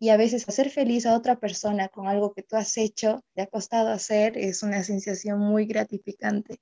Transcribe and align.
Y 0.00 0.10
a 0.10 0.16
veces 0.16 0.48
hacer 0.48 0.70
feliz 0.70 1.06
a 1.06 1.16
otra 1.16 1.40
persona 1.40 1.88
con 1.88 2.06
algo 2.06 2.32
que 2.32 2.44
tú 2.44 2.54
has 2.54 2.76
hecho, 2.78 3.24
te 3.34 3.42
ha 3.42 3.46
costado 3.48 3.90
hacer, 3.90 4.38
es 4.38 4.62
una 4.62 4.84
sensación 4.84 5.40
muy 5.40 5.66
gratificante. 5.66 6.60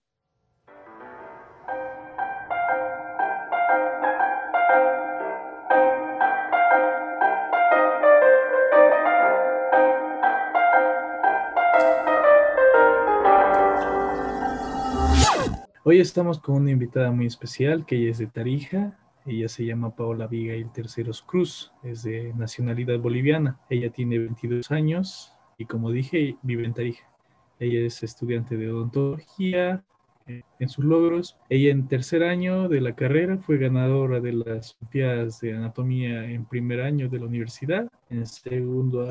Hoy 15.85 16.01
estamos 16.01 16.39
con 16.41 16.55
una 16.57 16.71
invitada 16.71 17.13
muy 17.13 17.27
especial 17.27 17.85
que 17.85 17.97
ella 17.97 18.11
es 18.13 18.19
de 18.19 18.27
Tarija. 18.29 18.99
Ella 19.27 19.49
se 19.49 19.65
llama 19.65 19.95
Paola 19.95 20.25
Abigail 20.25 20.71
Terceros 20.71 21.21
Cruz, 21.23 21.73
es 21.83 22.05
de 22.05 22.33
nacionalidad 22.35 22.99
boliviana. 23.01 23.59
Ella 23.69 23.91
tiene 23.91 24.19
22 24.19 24.71
años 24.71 25.33
y 25.59 25.65
como 25.65 25.91
dije, 25.91 26.37
vive 26.43 26.65
en 26.65 26.75
Tarija. 26.75 27.11
Ella 27.59 27.81
es 27.81 28.03
estudiante 28.03 28.57
de 28.57 28.71
odontología. 28.71 29.85
Eh, 30.29 30.43
en 30.59 30.69
sus 30.69 30.85
logros, 30.85 31.37
ella 31.49 31.71
en 31.71 31.89
tercer 31.89 32.23
año 32.23 32.69
de 32.69 32.81
la 32.81 32.95
carrera 32.95 33.39
fue 33.39 33.59
ganadora 33.59 34.21
de 34.21 34.33
las 34.33 34.77
Olimpiadas 34.81 35.41
de 35.41 35.55
Anatomía 35.55 36.25
en 36.25 36.45
primer 36.45 36.81
año 36.81 37.09
de 37.09 37.19
la 37.19 37.27
universidad. 37.27 37.89
En 38.11 38.27
segundo 38.27 39.09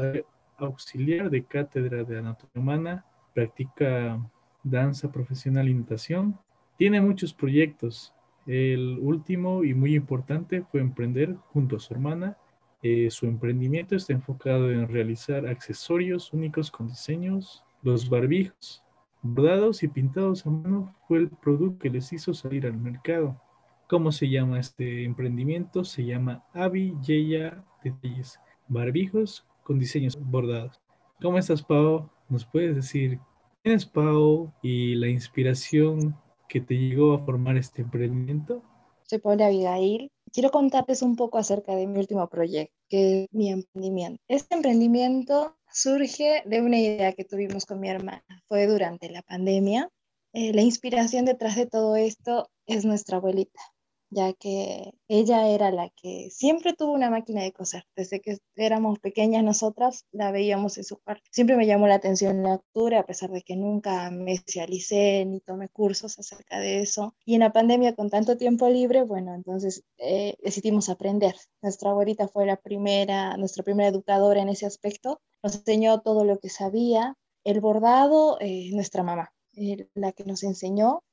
auxiliar 0.58 1.30
de 1.30 1.44
cátedra 1.44 2.04
de 2.04 2.20
anatomía 2.20 2.62
humana, 2.62 3.06
practica 3.34 4.20
danza 4.64 5.12
profesional 5.12 5.68
y 5.68 5.74
natación 5.74 6.38
tiene 6.78 7.02
muchos 7.02 7.34
proyectos. 7.34 8.14
El 8.46 9.00
último 9.02 9.64
y 9.64 9.74
muy 9.74 9.96
importante 9.96 10.62
fue 10.62 10.80
emprender 10.80 11.36
junto 11.52 11.78
a 11.78 11.80
su 11.80 11.94
hermana. 11.94 12.38
Eh, 12.84 13.10
su 13.10 13.26
emprendimiento 13.26 13.96
está 13.96 14.14
enfocado 14.14 14.72
en 14.72 14.88
realizar 14.88 15.48
accesorios 15.48 16.32
únicos 16.32 16.70
con 16.70 16.88
diseños. 16.88 17.64
Los 17.82 18.08
barbijos, 18.10 18.84
bordados 19.24 19.82
y 19.82 19.88
pintados 19.88 20.46
a 20.46 20.52
mano 20.52 20.96
fue 21.08 21.20
el 21.20 21.30
producto 21.30 21.80
que 21.80 21.90
les 21.90 22.14
hizo 22.14 22.34
salir 22.34 22.68
al 22.68 22.78
mercado. 22.78 23.42
¿Cómo 23.88 24.12
se 24.12 24.30
llama 24.30 24.60
este 24.60 25.04
emprendimiento? 25.04 25.84
Se 25.84 26.06
llama 26.06 26.44
Avi 26.54 26.96
Yeya 27.02 27.64
Detalles. 27.84 28.40
Barbijos 28.68 29.48
con 29.64 29.80
diseños 29.80 30.18
bordados. 30.20 30.80
¿Cómo 31.22 31.40
estás, 31.40 31.64
Pau? 31.64 32.10
¿Nos 32.30 32.46
puedes 32.46 32.76
decir 32.76 33.20
quién 33.64 33.76
es 33.76 33.86
Pau 33.86 34.52
y 34.62 34.96
la 34.96 35.08
inspiración 35.08 36.16
que 36.48 36.62
te 36.62 36.76
llegó 36.76 37.14
a 37.14 37.26
formar 37.26 37.58
este 37.58 37.82
emprendimiento? 37.82 38.62
Soy 39.04 39.20
Paula 39.20 39.48
Abigail. 39.48 40.12
Quiero 40.32 40.52
contarles 40.52 41.02
un 41.02 41.16
poco 41.16 41.38
acerca 41.38 41.76
de 41.76 41.88
mi 41.88 42.00
último 42.00 42.28
proyecto, 42.28 42.76
que 42.90 43.24
es 43.24 43.28
mi 43.32 43.52
emprendimiento. 43.52 44.22
Este 44.28 44.56
emprendimiento 44.56 45.56
surge 45.72 46.44
de 46.46 46.62
una 46.62 46.80
idea 46.80 47.14
que 47.14 47.24
tuvimos 47.24 47.66
con 47.66 47.80
mi 47.80 47.90
hermana. 47.90 48.24
Fue 48.48 48.68
durante 48.68 49.10
la 49.10 49.22
pandemia. 49.22 49.90
Eh, 50.34 50.54
la 50.54 50.62
inspiración 50.62 51.26
detrás 51.26 51.56
de 51.56 51.68
todo 51.68 51.96
esto 51.96 52.50
es 52.66 52.84
nuestra 52.84 53.18
abuelita 53.18 53.62
ya 54.10 54.34
que 54.34 54.94
ella 55.08 55.48
era 55.50 55.72
la 55.72 55.90
que 55.90 56.30
siempre 56.32 56.74
tuvo 56.74 56.94
una 56.94 57.10
máquina 57.10 57.42
de 57.42 57.52
coser. 57.52 57.86
Desde 57.96 58.22
que 58.22 58.38
éramos 58.56 59.00
pequeñas 59.00 59.44
nosotras 59.44 60.06
la 60.12 60.32
veíamos 60.32 60.78
en 60.78 60.84
su 60.84 60.98
cuarto. 61.00 61.24
Siempre 61.32 61.58
me 61.58 61.66
llamó 61.66 61.88
la 61.88 61.96
atención 61.96 62.44
la 62.44 62.58
costura, 62.58 63.00
a 63.00 63.06
pesar 63.06 63.32
de 63.32 63.42
que 63.42 63.56
nunca 63.56 64.10
me 64.12 64.34
especialicé 64.34 65.26
ni 65.26 65.40
tomé 65.42 65.70
cursos 65.70 66.18
acerca 66.20 66.60
de 66.60 66.82
eso. 66.82 67.16
Y 67.26 67.36
en 67.36 67.42
la 67.42 67.54
pandemia, 67.54 67.96
con 67.96 68.10
tanto 68.10 68.38
tiempo 68.38 68.70
libre, 68.70 69.04
bueno, 69.04 69.34
entonces 69.34 69.84
eh, 69.98 70.36
decidimos 70.44 70.90
aprender. 70.90 71.36
Nuestra 71.62 71.92
abuelita 71.92 72.28
fue 72.28 72.46
la 72.46 72.58
primera, 72.58 73.38
nuestra 73.38 73.64
primera 73.64 73.90
educadora 73.90 74.42
en 74.42 74.50
ese 74.50 74.66
aspecto. 74.66 75.22
Nos 75.44 75.56
enseñó 75.56 76.02
todo 76.02 76.24
lo 76.24 76.40
que 76.40 76.50
sabía. 76.50 77.16
El 77.44 77.62
bordado, 77.62 78.38
eh, 78.40 78.70
nuestra 78.74 79.04
mamá, 79.04 79.32
eh, 79.54 79.88
la 79.94 80.12
que 80.12 80.24
nos 80.24 80.44
enseñó 80.44 81.04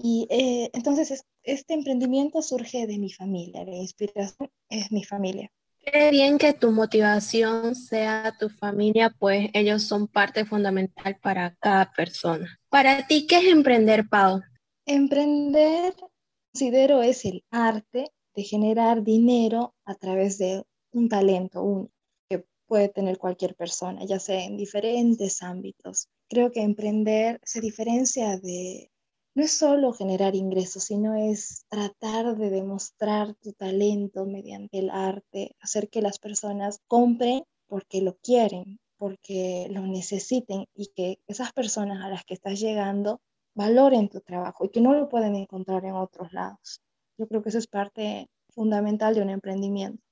y 0.00 0.28
entonces 0.72 1.24
este 1.52 1.72
emprendimiento 1.72 2.42
surge 2.42 2.86
de 2.86 2.98
mi 2.98 3.10
familia, 3.10 3.64
la 3.64 3.76
inspiración 3.76 4.50
es 4.68 4.92
mi 4.92 5.02
familia. 5.02 5.50
Qué 5.78 6.10
bien 6.10 6.36
que 6.36 6.52
tu 6.52 6.70
motivación 6.72 7.74
sea 7.74 8.36
tu 8.38 8.50
familia, 8.50 9.14
pues 9.18 9.48
ellos 9.54 9.82
son 9.84 10.06
parte 10.06 10.44
fundamental 10.44 11.16
para 11.22 11.56
cada 11.56 11.90
persona. 11.92 12.58
Para 12.68 13.06
ti, 13.06 13.26
¿qué 13.26 13.38
es 13.38 13.46
emprender, 13.46 14.06
Pau? 14.10 14.42
Emprender, 14.84 15.94
considero, 16.52 17.02
es 17.02 17.24
el 17.24 17.42
arte 17.50 18.12
de 18.34 18.42
generar 18.42 19.02
dinero 19.02 19.74
a 19.86 19.94
través 19.94 20.36
de 20.36 20.62
un 20.92 21.08
talento 21.08 21.62
único 21.62 21.92
que 22.28 22.44
puede 22.66 22.90
tener 22.90 23.16
cualquier 23.16 23.54
persona, 23.54 24.04
ya 24.04 24.18
sea 24.18 24.44
en 24.44 24.58
diferentes 24.58 25.42
ámbitos. 25.42 26.08
Creo 26.28 26.52
que 26.52 26.60
emprender 26.60 27.40
se 27.42 27.62
diferencia 27.62 28.36
de 28.36 28.90
no 29.38 29.44
es 29.44 29.56
solo 29.56 29.92
generar 29.92 30.34
ingresos, 30.34 30.82
sino 30.82 31.14
es 31.14 31.64
tratar 31.68 32.36
de 32.36 32.50
demostrar 32.50 33.34
tu 33.34 33.52
talento 33.52 34.26
mediante 34.26 34.80
el 34.80 34.90
arte, 34.90 35.54
hacer 35.60 35.88
que 35.90 36.02
las 36.02 36.18
personas 36.18 36.80
compren 36.88 37.44
porque 37.68 38.02
lo 38.02 38.16
quieren, 38.16 38.80
porque 38.96 39.68
lo 39.70 39.86
necesiten 39.86 40.66
y 40.74 40.88
que 40.88 41.20
esas 41.28 41.52
personas 41.52 42.04
a 42.04 42.08
las 42.08 42.24
que 42.24 42.34
estás 42.34 42.58
llegando 42.58 43.20
valoren 43.54 44.08
tu 44.08 44.20
trabajo 44.22 44.64
y 44.64 44.70
que 44.70 44.80
no 44.80 44.92
lo 44.92 45.08
pueden 45.08 45.36
encontrar 45.36 45.84
en 45.84 45.92
otros 45.92 46.32
lados. 46.32 46.82
Yo 47.16 47.28
creo 47.28 47.40
que 47.40 47.50
eso 47.50 47.58
es 47.58 47.68
parte 47.68 48.28
fundamental 48.48 49.14
de 49.14 49.22
un 49.22 49.30
emprendimiento. 49.30 50.02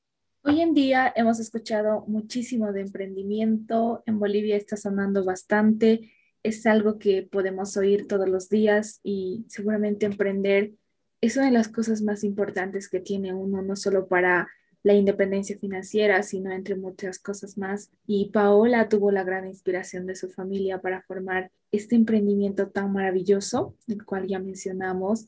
Hoy 0.45 0.61
en 0.61 0.73
día 0.73 1.13
hemos 1.17 1.41
escuchado 1.41 2.05
muchísimo 2.07 2.73
de 2.73 2.83
emprendimiento, 2.83 4.05
en 4.07 4.21
Bolivia 4.21 4.55
está 4.55 4.77
sonando 4.77 5.25
bastante 5.25 6.13
es 6.47 6.67
algo 6.67 6.99
que 6.99 7.23
podemos 7.23 7.77
oír 7.77 8.07
todos 8.07 8.29
los 8.29 8.49
días 8.49 9.01
y 9.03 9.45
seguramente 9.49 10.07
emprender 10.07 10.73
es 11.21 11.37
una 11.37 11.47
de 11.47 11.53
las 11.53 11.69
cosas 11.69 12.03
más 12.03 12.25
importantes 12.25 12.89
que 12.89 13.01
tiene 13.01 13.34
uno, 13.34 13.62
no 13.62 13.75
solo 13.75 14.07
para 14.07 14.49
la 14.83 14.95
independencia 14.95 15.59
financiera, 15.59 16.23
sino 16.23 16.53
entre 16.53 16.77
muchas 16.77 17.19
cosas 17.19 17.59
más. 17.59 17.91
Y 18.07 18.31
Paola 18.31 18.89
tuvo 18.89 19.11
la 19.11 19.25
gran 19.25 19.47
inspiración 19.49 20.07
de 20.07 20.15
su 20.15 20.29
familia 20.29 20.81
para 20.81 21.03
formar 21.03 21.51
este 21.73 21.97
emprendimiento 21.97 22.69
tan 22.69 22.93
maravilloso, 22.93 23.75
el 23.89 24.05
cual 24.05 24.28
ya 24.28 24.39
mencionamos, 24.39 25.27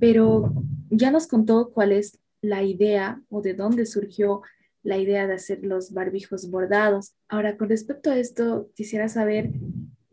pero 0.00 0.54
ya 0.88 1.10
nos 1.10 1.26
contó 1.26 1.70
cuál 1.70 1.92
es 1.92 2.18
la 2.40 2.62
idea 2.62 3.20
o 3.28 3.42
de 3.42 3.52
dónde 3.52 3.84
surgió 3.84 4.42
la 4.82 4.96
idea 4.96 5.26
de 5.26 5.34
hacer 5.34 5.64
los 5.64 5.92
barbijos 5.92 6.50
bordados. 6.50 7.14
Ahora, 7.28 7.56
con 7.56 7.68
respecto 7.68 8.10
a 8.10 8.18
esto, 8.18 8.70
quisiera 8.74 9.08
saber 9.08 9.50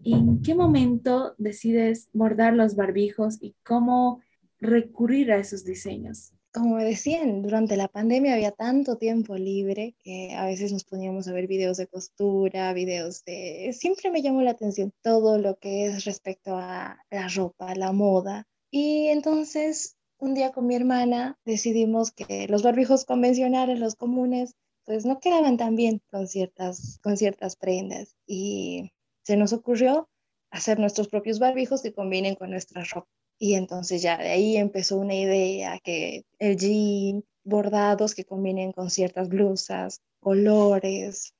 ¿En 0.03 0.41
qué 0.41 0.55
momento 0.55 1.35
decides 1.37 2.09
bordar 2.13 2.53
los 2.53 2.75
barbijos 2.75 3.37
y 3.39 3.55
cómo 3.63 4.21
recurrir 4.59 5.31
a 5.31 5.37
esos 5.37 5.63
diseños? 5.63 6.33
Como 6.53 6.77
decían, 6.77 7.41
durante 7.43 7.77
la 7.77 7.87
pandemia 7.87 8.33
había 8.33 8.51
tanto 8.51 8.97
tiempo 8.97 9.35
libre 9.35 9.95
que 10.03 10.33
a 10.33 10.45
veces 10.45 10.73
nos 10.73 10.83
poníamos 10.83 11.27
a 11.27 11.33
ver 11.33 11.47
videos 11.47 11.77
de 11.77 11.87
costura, 11.87 12.73
videos 12.73 13.23
de... 13.23 13.71
Siempre 13.73 14.11
me 14.11 14.21
llamó 14.21 14.41
la 14.41 14.51
atención 14.51 14.91
todo 15.01 15.37
lo 15.37 15.57
que 15.57 15.85
es 15.85 16.03
respecto 16.03 16.57
a 16.57 16.97
la 17.09 17.27
ropa, 17.29 17.73
la 17.75 17.93
moda. 17.93 18.47
Y 18.69 19.07
entonces 19.07 19.97
un 20.17 20.33
día 20.33 20.51
con 20.51 20.67
mi 20.67 20.75
hermana 20.75 21.39
decidimos 21.45 22.11
que 22.11 22.47
los 22.47 22.63
barbijos 22.63 23.05
convencionales, 23.05 23.79
los 23.79 23.95
comunes, 23.95 24.55
pues 24.85 25.05
no 25.05 25.19
quedaban 25.19 25.57
tan 25.57 25.75
bien 25.75 26.01
con 26.11 26.27
ciertas, 26.27 26.99
con 27.01 27.17
ciertas 27.17 27.55
prendas. 27.55 28.15
Y 28.27 28.91
se 29.31 29.37
nos 29.37 29.53
ocurrió 29.53 30.09
hacer 30.49 30.77
nuestros 30.77 31.07
propios 31.07 31.39
barbijos 31.39 31.81
que 31.81 31.93
combinen 31.93 32.35
con 32.35 32.49
nuestra 32.49 32.83
ropa. 32.83 33.07
Y 33.39 33.53
entonces 33.53 34.01
ya 34.01 34.17
de 34.17 34.29
ahí 34.29 34.57
empezó 34.57 34.97
una 34.97 35.15
idea 35.15 35.79
que 35.79 36.25
el 36.37 36.57
jean, 36.57 37.23
bordados 37.45 38.13
que 38.13 38.25
combinen 38.25 38.73
con 38.73 38.89
ciertas 38.89 39.29
blusas, 39.29 40.01
colores. 40.19 41.33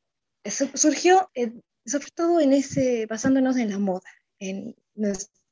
Eso 0.46 0.70
surgió 0.74 1.30
eh, 1.34 1.52
sobre 1.86 2.08
todo 2.16 2.40
en 2.40 2.54
ese, 2.54 3.08
basándonos 3.08 3.58
en 3.58 3.72
la 3.72 3.78
moda, 3.78 4.10
en, 4.40 4.74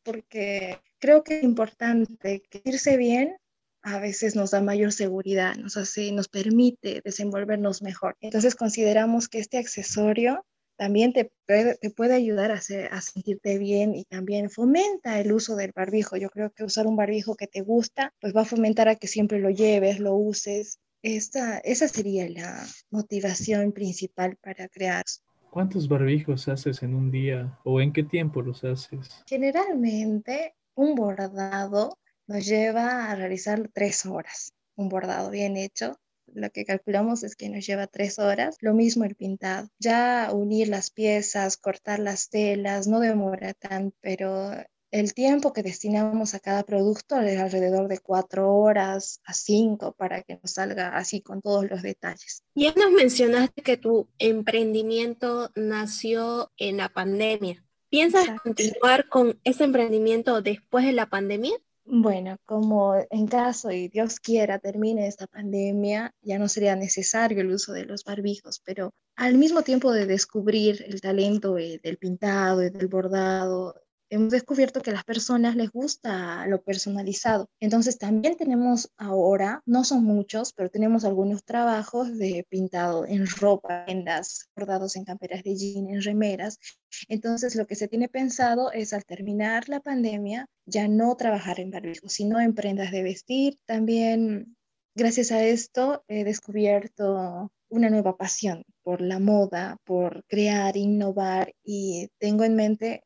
porque 0.03 0.79
creo 0.97 1.25
que 1.25 1.39
es 1.39 1.43
importante 1.43 2.41
que 2.49 2.61
irse 2.63 2.95
bien 2.95 3.35
a 3.81 3.99
veces 3.99 4.33
nos 4.33 4.51
da 4.51 4.61
mayor 4.61 4.93
seguridad, 4.93 5.55
nos 5.55 5.75
hace, 5.75 6.13
nos 6.13 6.29
permite 6.29 7.01
desenvolvernos 7.03 7.81
mejor. 7.81 8.15
Entonces 8.21 8.55
consideramos 8.55 9.27
que 9.27 9.39
este 9.39 9.57
accesorio 9.57 10.45
también 10.79 11.11
te 11.11 11.29
puede, 11.45 11.75
te 11.75 11.89
puede 11.89 12.13
ayudar 12.15 12.51
a, 12.51 12.55
a 12.55 13.01
sentirte 13.01 13.57
bien 13.57 13.93
y 13.93 14.05
también 14.05 14.49
fomenta 14.49 15.19
el 15.19 15.33
uso 15.33 15.57
del 15.57 15.73
barbijo. 15.75 16.15
Yo 16.15 16.29
creo 16.29 16.51
que 16.51 16.63
usar 16.63 16.87
un 16.87 16.95
barbijo 16.95 17.35
que 17.35 17.47
te 17.47 17.59
gusta, 17.59 18.13
pues 18.21 18.33
va 18.33 18.41
a 18.41 18.45
fomentar 18.45 18.87
a 18.87 18.95
que 18.95 19.07
siempre 19.07 19.39
lo 19.39 19.49
lleves, 19.49 19.99
lo 19.99 20.15
uses. 20.15 20.79
Esta, 21.03 21.57
esa 21.57 21.89
sería 21.89 22.29
la 22.29 22.65
motivación 22.91 23.73
principal 23.73 24.37
para 24.37 24.69
crear. 24.69 25.03
¿Cuántos 25.49 25.89
barbijos 25.89 26.47
haces 26.47 26.81
en 26.81 26.95
un 26.95 27.11
día 27.11 27.59
o 27.65 27.81
en 27.81 27.91
qué 27.91 28.03
tiempo 28.03 28.41
los 28.41 28.63
haces? 28.63 29.21
Generalmente 29.27 30.55
un 30.75 30.95
bordado 30.95 31.97
nos 32.25 32.45
lleva 32.45 33.11
a 33.11 33.15
realizar 33.15 33.69
tres 33.73 34.05
horas. 34.05 34.53
Un 34.77 34.87
bordado 34.87 35.29
bien 35.29 35.57
hecho 35.57 35.99
lo 36.33 36.49
que 36.49 36.65
calculamos 36.65 37.23
es 37.23 37.35
que 37.35 37.49
nos 37.49 37.65
lleva 37.65 37.87
tres 37.87 38.19
horas. 38.19 38.57
Lo 38.61 38.73
mismo 38.73 39.05
el 39.05 39.15
pintado. 39.15 39.69
Ya 39.79 40.29
unir 40.33 40.67
las 40.67 40.91
piezas, 40.91 41.57
cortar 41.57 41.99
las 41.99 42.29
telas, 42.29 42.87
no 42.87 42.99
demora 42.99 43.53
tan, 43.53 43.93
pero 44.01 44.51
el 44.91 45.13
tiempo 45.13 45.53
que 45.53 45.61
destinamos 45.61 46.33
a 46.33 46.39
cada 46.39 46.63
producto 46.63 47.19
es 47.21 47.39
alrededor 47.39 47.87
de 47.87 47.99
cuatro 47.99 48.55
horas 48.55 49.21
a 49.23 49.33
cinco 49.33 49.93
para 49.93 50.23
que 50.23 50.39
nos 50.41 50.53
salga 50.53 50.95
así 50.95 51.21
con 51.21 51.41
todos 51.41 51.69
los 51.69 51.81
detalles. 51.81 52.43
Ya 52.55 52.73
nos 52.73 52.91
mencionaste 52.91 53.61
que 53.61 53.77
tu 53.77 54.09
emprendimiento 54.17 55.51
nació 55.55 56.51
en 56.57 56.77
la 56.77 56.89
pandemia. 56.89 57.63
¿Piensas 57.89 58.29
continuar 58.43 59.09
con 59.09 59.39
ese 59.43 59.63
emprendimiento 59.63 60.41
después 60.41 60.85
de 60.85 60.93
la 60.93 61.09
pandemia? 61.09 61.53
Bueno, 61.91 62.37
como 62.45 62.93
en 63.09 63.25
caso 63.25 63.71
y 63.71 63.87
Dios 63.87 64.19
quiera 64.19 64.59
termine 64.59 65.07
esta 65.07 65.25
pandemia, 65.25 66.13
ya 66.21 66.37
no 66.37 66.47
sería 66.47 66.75
necesario 66.75 67.41
el 67.41 67.49
uso 67.49 67.73
de 67.73 67.85
los 67.85 68.03
barbijos, 68.03 68.61
pero 68.63 68.93
al 69.15 69.39
mismo 69.39 69.63
tiempo 69.63 69.91
de 69.91 70.05
descubrir 70.05 70.85
el 70.87 71.01
talento 71.01 71.57
eh, 71.57 71.79
del 71.81 71.97
pintado 71.97 72.61
y 72.61 72.69
del 72.69 72.87
bordado, 72.89 73.73
hemos 74.09 74.31
descubierto 74.31 74.81
que 74.81 74.89
a 74.89 74.93
las 74.93 75.03
personas 75.03 75.55
les 75.55 75.69
gusta 75.71 76.45
lo 76.47 76.61
personalizado. 76.61 77.49
Entonces 77.59 77.97
también 77.97 78.35
tenemos 78.37 78.91
ahora, 78.97 79.61
no 79.65 79.83
son 79.83 80.03
muchos, 80.03 80.53
pero 80.53 80.69
tenemos 80.69 81.05
algunos 81.05 81.43
trabajos 81.43 82.17
de 82.17 82.45
pintado 82.49 83.05
en 83.05 83.27
ropa, 83.27 83.85
en 83.87 84.05
las 84.05 84.49
bordados 84.55 84.95
en 84.95 85.05
camperas 85.05 85.43
de 85.43 85.55
jean, 85.55 85.89
en 85.89 86.01
remeras. 86.01 86.59
Entonces 87.07 87.55
lo 87.55 87.67
que 87.67 87.75
se 87.75 87.87
tiene 87.87 88.09
pensado 88.09 88.71
es 88.71 88.93
al 88.93 89.05
terminar 89.05 89.69
la 89.69 89.79
pandemia 89.79 90.47
ya 90.65 90.87
no 90.87 91.15
trabajar 91.15 91.59
en 91.59 91.71
barbijos, 91.71 92.13
sino 92.13 92.39
en 92.39 92.53
prendas 92.53 92.91
de 92.91 93.03
vestir. 93.03 93.57
También 93.65 94.55
gracias 94.95 95.31
a 95.31 95.43
esto 95.43 96.03
he 96.07 96.23
descubierto 96.23 97.51
una 97.69 97.89
nueva 97.89 98.17
pasión 98.17 98.63
por 98.89 99.01
la 99.01 99.19
moda, 99.19 99.77
por 99.83 100.23
crear, 100.25 100.75
innovar 100.75 101.53
y 101.63 102.09
tengo 102.17 102.43
en 102.43 102.55
mente 102.55 103.03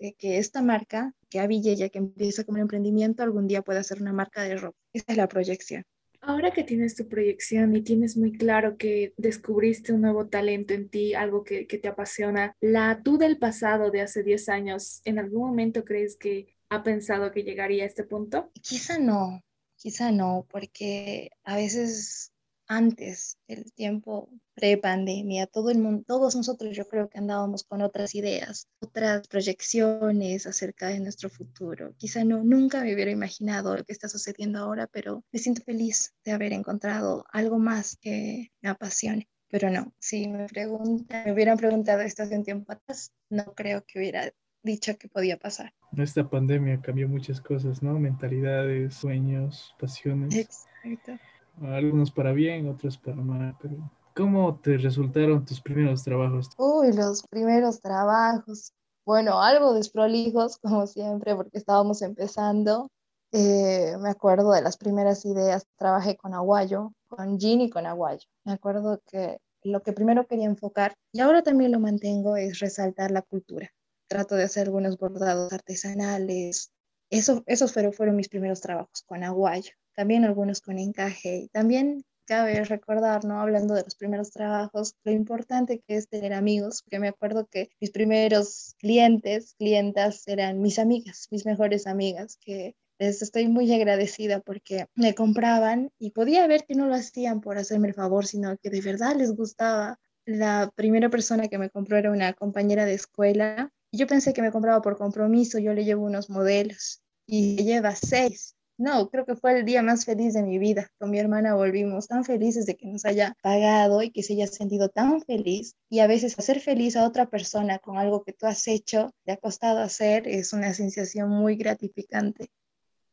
eh, 0.00 0.14
que 0.16 0.38
esta 0.38 0.62
marca, 0.62 1.12
que 1.28 1.40
Avilla, 1.40 1.88
que 1.88 1.98
empieza 1.98 2.44
como 2.44 2.58
un 2.58 2.62
emprendimiento, 2.62 3.24
algún 3.24 3.48
día 3.48 3.62
pueda 3.62 3.82
ser 3.82 4.00
una 4.00 4.12
marca 4.12 4.44
de 4.44 4.54
ropa. 4.54 4.78
Esta 4.92 5.12
es 5.12 5.16
la 5.16 5.26
proyección. 5.26 5.82
Ahora 6.20 6.52
que 6.52 6.62
tienes 6.62 6.94
tu 6.94 7.08
proyección 7.08 7.74
y 7.74 7.82
tienes 7.82 8.16
muy 8.16 8.30
claro 8.30 8.76
que 8.76 9.12
descubriste 9.16 9.92
un 9.92 10.02
nuevo 10.02 10.28
talento 10.28 10.72
en 10.72 10.88
ti, 10.88 11.14
algo 11.14 11.42
que, 11.42 11.66
que 11.66 11.78
te 11.78 11.88
apasiona, 11.88 12.54
la 12.60 13.00
tú 13.02 13.18
del 13.18 13.36
pasado 13.36 13.90
de 13.90 14.02
hace 14.02 14.22
10 14.22 14.48
años, 14.50 15.00
¿en 15.04 15.18
algún 15.18 15.48
momento 15.48 15.84
crees 15.84 16.16
que 16.16 16.54
ha 16.68 16.84
pensado 16.84 17.32
que 17.32 17.42
llegaría 17.42 17.82
a 17.82 17.88
este 17.88 18.04
punto? 18.04 18.52
Quizá 18.62 19.00
no, 19.00 19.42
quizá 19.74 20.12
no, 20.12 20.46
porque 20.48 21.32
a 21.42 21.56
veces 21.56 22.30
antes 22.66 23.38
del 23.46 23.72
tiempo 23.72 24.28
pre-pandemia, 24.54 25.46
todo 25.46 25.70
el 25.70 25.78
mundo, 25.78 26.04
todos 26.06 26.36
nosotros 26.36 26.76
yo 26.76 26.86
creo 26.86 27.08
que 27.08 27.18
andábamos 27.18 27.64
con 27.64 27.82
otras 27.82 28.14
ideas, 28.14 28.68
otras 28.80 29.26
proyecciones 29.28 30.46
acerca 30.46 30.88
de 30.88 31.00
nuestro 31.00 31.28
futuro. 31.28 31.94
Quizá 31.96 32.24
no, 32.24 32.42
nunca 32.44 32.82
me 32.82 32.94
hubiera 32.94 33.10
imaginado 33.10 33.76
lo 33.76 33.84
que 33.84 33.92
está 33.92 34.08
sucediendo 34.08 34.58
ahora, 34.60 34.86
pero 34.86 35.24
me 35.32 35.38
siento 35.38 35.62
feliz 35.62 36.14
de 36.24 36.32
haber 36.32 36.52
encontrado 36.52 37.24
algo 37.32 37.58
más 37.58 37.96
que 38.00 38.52
me 38.62 38.68
apasione. 38.68 39.28
Pero 39.50 39.70
no, 39.70 39.92
si 39.98 40.28
me 40.28 40.46
preguntan, 40.46 41.24
me 41.24 41.32
hubieran 41.32 41.56
preguntado 41.56 42.00
esto 42.00 42.22
hace 42.22 42.36
un 42.36 42.44
tiempo 42.44 42.72
atrás, 42.72 43.12
no 43.28 43.54
creo 43.54 43.84
que 43.86 43.98
hubiera 43.98 44.32
dicho 44.62 44.96
que 44.96 45.08
podía 45.08 45.36
pasar. 45.36 45.72
Esta 45.96 46.28
pandemia 46.28 46.80
cambió 46.80 47.08
muchas 47.08 47.40
cosas, 47.40 47.82
¿no? 47.82 47.98
Mentalidades, 47.98 48.94
sueños, 48.94 49.74
pasiones. 49.78 50.34
Exacto 50.34 51.18
algunos 51.62 52.10
para 52.10 52.32
bien, 52.32 52.68
otros 52.68 52.98
para 52.98 53.16
mal, 53.16 53.56
pero 53.60 53.90
¿cómo 54.14 54.58
te 54.60 54.76
resultaron 54.76 55.44
tus 55.44 55.60
primeros 55.60 56.02
trabajos? 56.02 56.50
Uy, 56.56 56.92
los 56.92 57.22
primeros 57.28 57.80
trabajos. 57.80 58.72
Bueno, 59.04 59.42
algo 59.42 59.74
desprolijos, 59.74 60.58
como 60.62 60.86
siempre, 60.86 61.34
porque 61.34 61.58
estábamos 61.58 62.02
empezando. 62.02 62.90
Eh, 63.32 63.96
me 64.00 64.10
acuerdo 64.10 64.52
de 64.52 64.62
las 64.62 64.76
primeras 64.76 65.24
ideas, 65.24 65.66
trabajé 65.76 66.16
con 66.16 66.34
Aguayo, 66.34 66.92
con 67.08 67.38
Jean 67.38 67.62
y 67.62 67.70
con 67.70 67.86
Aguayo. 67.86 68.26
Me 68.44 68.52
acuerdo 68.52 69.00
que 69.06 69.38
lo 69.62 69.82
que 69.82 69.92
primero 69.92 70.26
quería 70.26 70.46
enfocar, 70.46 70.94
y 71.12 71.20
ahora 71.20 71.42
también 71.42 71.72
lo 71.72 71.80
mantengo, 71.80 72.36
es 72.36 72.60
resaltar 72.60 73.10
la 73.10 73.22
cultura. 73.22 73.70
Trato 74.08 74.36
de 74.36 74.44
hacer 74.44 74.66
algunos 74.66 74.98
bordados 74.98 75.52
artesanales. 75.52 76.70
Eso, 77.10 77.42
esos 77.46 77.72
fueron, 77.72 77.92
fueron 77.92 78.16
mis 78.16 78.28
primeros 78.28 78.60
trabajos 78.60 79.02
con 79.06 79.24
Aguayo 79.24 79.72
también 79.94 80.24
algunos 80.24 80.60
con 80.60 80.78
encaje. 80.78 81.36
Y 81.36 81.48
también 81.48 82.04
cabe 82.24 82.64
recordar, 82.64 83.24
¿no? 83.24 83.40
Hablando 83.40 83.74
de 83.74 83.82
los 83.82 83.94
primeros 83.94 84.30
trabajos, 84.30 84.94
lo 85.04 85.12
importante 85.12 85.80
que 85.86 85.96
es 85.96 86.08
tener 86.08 86.32
amigos, 86.32 86.82
porque 86.82 86.98
me 86.98 87.08
acuerdo 87.08 87.46
que 87.46 87.70
mis 87.80 87.90
primeros 87.90 88.74
clientes, 88.78 89.54
clientas 89.58 90.26
eran 90.26 90.60
mis 90.60 90.78
amigas, 90.78 91.28
mis 91.30 91.46
mejores 91.46 91.86
amigas, 91.86 92.38
que 92.40 92.74
les 92.98 93.22
estoy 93.22 93.48
muy 93.48 93.72
agradecida 93.72 94.40
porque 94.40 94.86
me 94.94 95.14
compraban 95.14 95.90
y 95.98 96.10
podía 96.10 96.46
ver 96.46 96.64
que 96.64 96.74
no 96.74 96.86
lo 96.86 96.94
hacían 96.94 97.40
por 97.40 97.58
hacerme 97.58 97.88
el 97.88 97.94
favor, 97.94 98.26
sino 98.26 98.56
que 98.58 98.70
de 98.70 98.80
verdad 98.80 99.16
les 99.16 99.32
gustaba. 99.34 99.98
La 100.26 100.72
primera 100.74 101.10
persona 101.10 101.48
que 101.48 101.58
me 101.58 101.70
compró 101.70 101.98
era 101.98 102.10
una 102.10 102.32
compañera 102.32 102.86
de 102.86 102.94
escuela. 102.94 103.70
Y 103.90 103.98
yo 103.98 104.06
pensé 104.06 104.32
que 104.32 104.42
me 104.42 104.52
compraba 104.52 104.80
por 104.80 104.96
compromiso, 104.96 105.58
yo 105.58 105.74
le 105.74 105.84
llevo 105.84 106.04
unos 106.06 106.30
modelos 106.30 107.02
y 107.26 107.62
lleva 107.62 107.94
seis 107.94 108.53
no, 108.76 109.08
creo 109.08 109.24
que 109.24 109.36
fue 109.36 109.58
el 109.58 109.64
día 109.64 109.82
más 109.82 110.04
feliz 110.04 110.34
de 110.34 110.42
mi 110.42 110.58
vida. 110.58 110.90
Con 110.98 111.10
mi 111.10 111.18
hermana 111.18 111.54
volvimos 111.54 112.08
tan 112.08 112.24
felices 112.24 112.66
de 112.66 112.76
que 112.76 112.86
nos 112.86 113.04
haya 113.04 113.36
pagado 113.40 114.02
y 114.02 114.10
que 114.10 114.24
se 114.24 114.32
haya 114.32 114.48
sentido 114.48 114.88
tan 114.88 115.22
feliz. 115.22 115.76
Y 115.88 116.00
a 116.00 116.08
veces 116.08 116.36
hacer 116.38 116.60
feliz 116.60 116.96
a 116.96 117.06
otra 117.06 117.26
persona 117.26 117.78
con 117.78 117.98
algo 117.98 118.24
que 118.24 118.32
tú 118.32 118.46
has 118.46 118.66
hecho, 118.66 119.12
te 119.24 119.32
ha 119.32 119.36
costado 119.36 119.78
hacer, 119.80 120.26
es 120.26 120.52
una 120.52 120.74
sensación 120.74 121.30
muy 121.30 121.54
gratificante. 121.54 122.50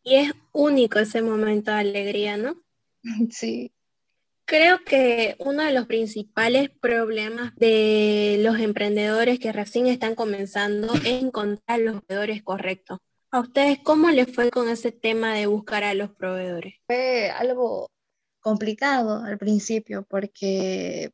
Y 0.03 0.15
es 0.15 0.31
único 0.51 0.97
ese 0.97 1.21
momento 1.21 1.71
de 1.71 1.79
alegría, 1.79 2.37
¿no? 2.37 2.55
Sí. 3.31 3.71
Creo 4.45 4.83
que 4.83 5.35
uno 5.39 5.63
de 5.63 5.71
los 5.71 5.85
principales 5.85 6.71
problemas 6.71 7.55
de 7.55 8.37
los 8.41 8.59
emprendedores 8.59 9.39
que 9.39 9.53
recién 9.53 9.87
están 9.87 10.15
comenzando 10.15 10.93
es 10.95 11.23
encontrar 11.23 11.79
los 11.79 12.03
proveedores 12.03 12.43
correctos 12.43 12.99
¿A 13.33 13.39
ustedes 13.39 13.79
cómo 13.81 14.09
les 14.09 14.33
fue 14.35 14.51
con 14.51 14.67
ese 14.67 14.91
tema 14.91 15.33
de 15.35 15.47
buscar 15.47 15.85
a 15.85 15.93
los 15.93 16.11
proveedores? 16.11 16.73
Fue 16.85 17.29
algo 17.29 17.89
complicado 18.41 19.23
al 19.23 19.37
principio 19.37 20.05
porque 20.09 21.11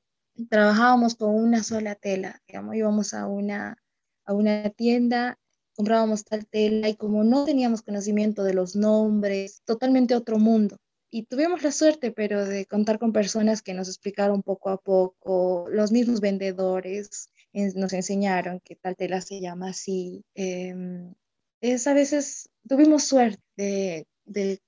trabajábamos 0.50 1.14
con 1.14 1.36
una 1.36 1.62
sola 1.62 1.94
tela, 1.94 2.42
digamos, 2.48 2.76
íbamos 2.76 3.14
a 3.14 3.28
una, 3.28 3.78
a 4.26 4.34
una 4.34 4.72
tienda, 4.72 5.38
comprábamos 5.76 6.26
tal 6.26 6.48
tela 6.48 6.90
y 6.90 6.96
como 6.96 7.24
no 7.24 7.46
teníamos 7.46 7.84
conocimiento 7.84 8.44
de 8.44 8.56
los 8.56 8.76
nombres, 8.76 9.62
totalmente 9.64 10.16
otro 10.16 10.40
mundo. 10.40 10.78
Y 11.12 11.24
tuvimos 11.24 11.62
la 11.62 11.72
suerte, 11.72 12.12
pero 12.12 12.46
de 12.46 12.66
contar 12.66 12.98
con 12.98 13.14
personas 13.14 13.62
que 13.62 13.76
nos 13.76 13.90
explicaron 13.90 14.42
poco 14.42 14.72
a 14.72 14.78
poco, 14.78 15.68
los 15.70 15.92
mismos 15.92 16.20
vendedores 16.20 17.30
nos 17.54 17.94
enseñaron 17.94 18.60
que 18.60 18.76
tal 18.76 18.96
tela 18.96 19.22
se 19.22 19.40
llama 19.40 19.70
así. 19.70 20.26
Em, 20.34 21.14
es 21.62 21.88
a 21.88 21.94
veces 21.94 22.50
tuvimos 22.68 23.04
suerte 23.04 23.42
de, 23.56 24.08
de, 24.26 24.62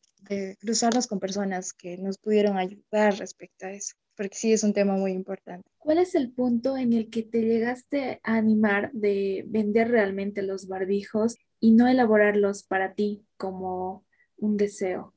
cruzarnos 0.59 1.07
con 1.07 1.19
personas 1.19 1.73
que 1.73 1.97
nos 1.97 2.17
pudieron 2.17 2.57
ayudar 2.57 3.17
respecto 3.17 3.65
a 3.65 3.71
eso, 3.71 3.95
porque 4.15 4.35
sí 4.35 4.53
es 4.53 4.63
un 4.63 4.73
tema 4.73 4.95
muy 4.95 5.11
importante. 5.11 5.67
¿Cuál 5.77 5.97
es 5.97 6.13
el 6.13 6.31
punto 6.31 6.77
en 6.77 6.93
el 6.93 7.09
que 7.09 7.23
te 7.23 7.41
llegaste 7.41 8.19
a 8.23 8.35
animar 8.35 8.91
de 8.91 9.43
vender 9.47 9.89
realmente 9.89 10.41
los 10.41 10.67
barbijos 10.67 11.35
y 11.59 11.71
no 11.71 11.87
elaborarlos 11.87 12.63
para 12.63 12.93
ti 12.93 13.25
como 13.37 14.05
un 14.37 14.57
deseo? 14.57 15.13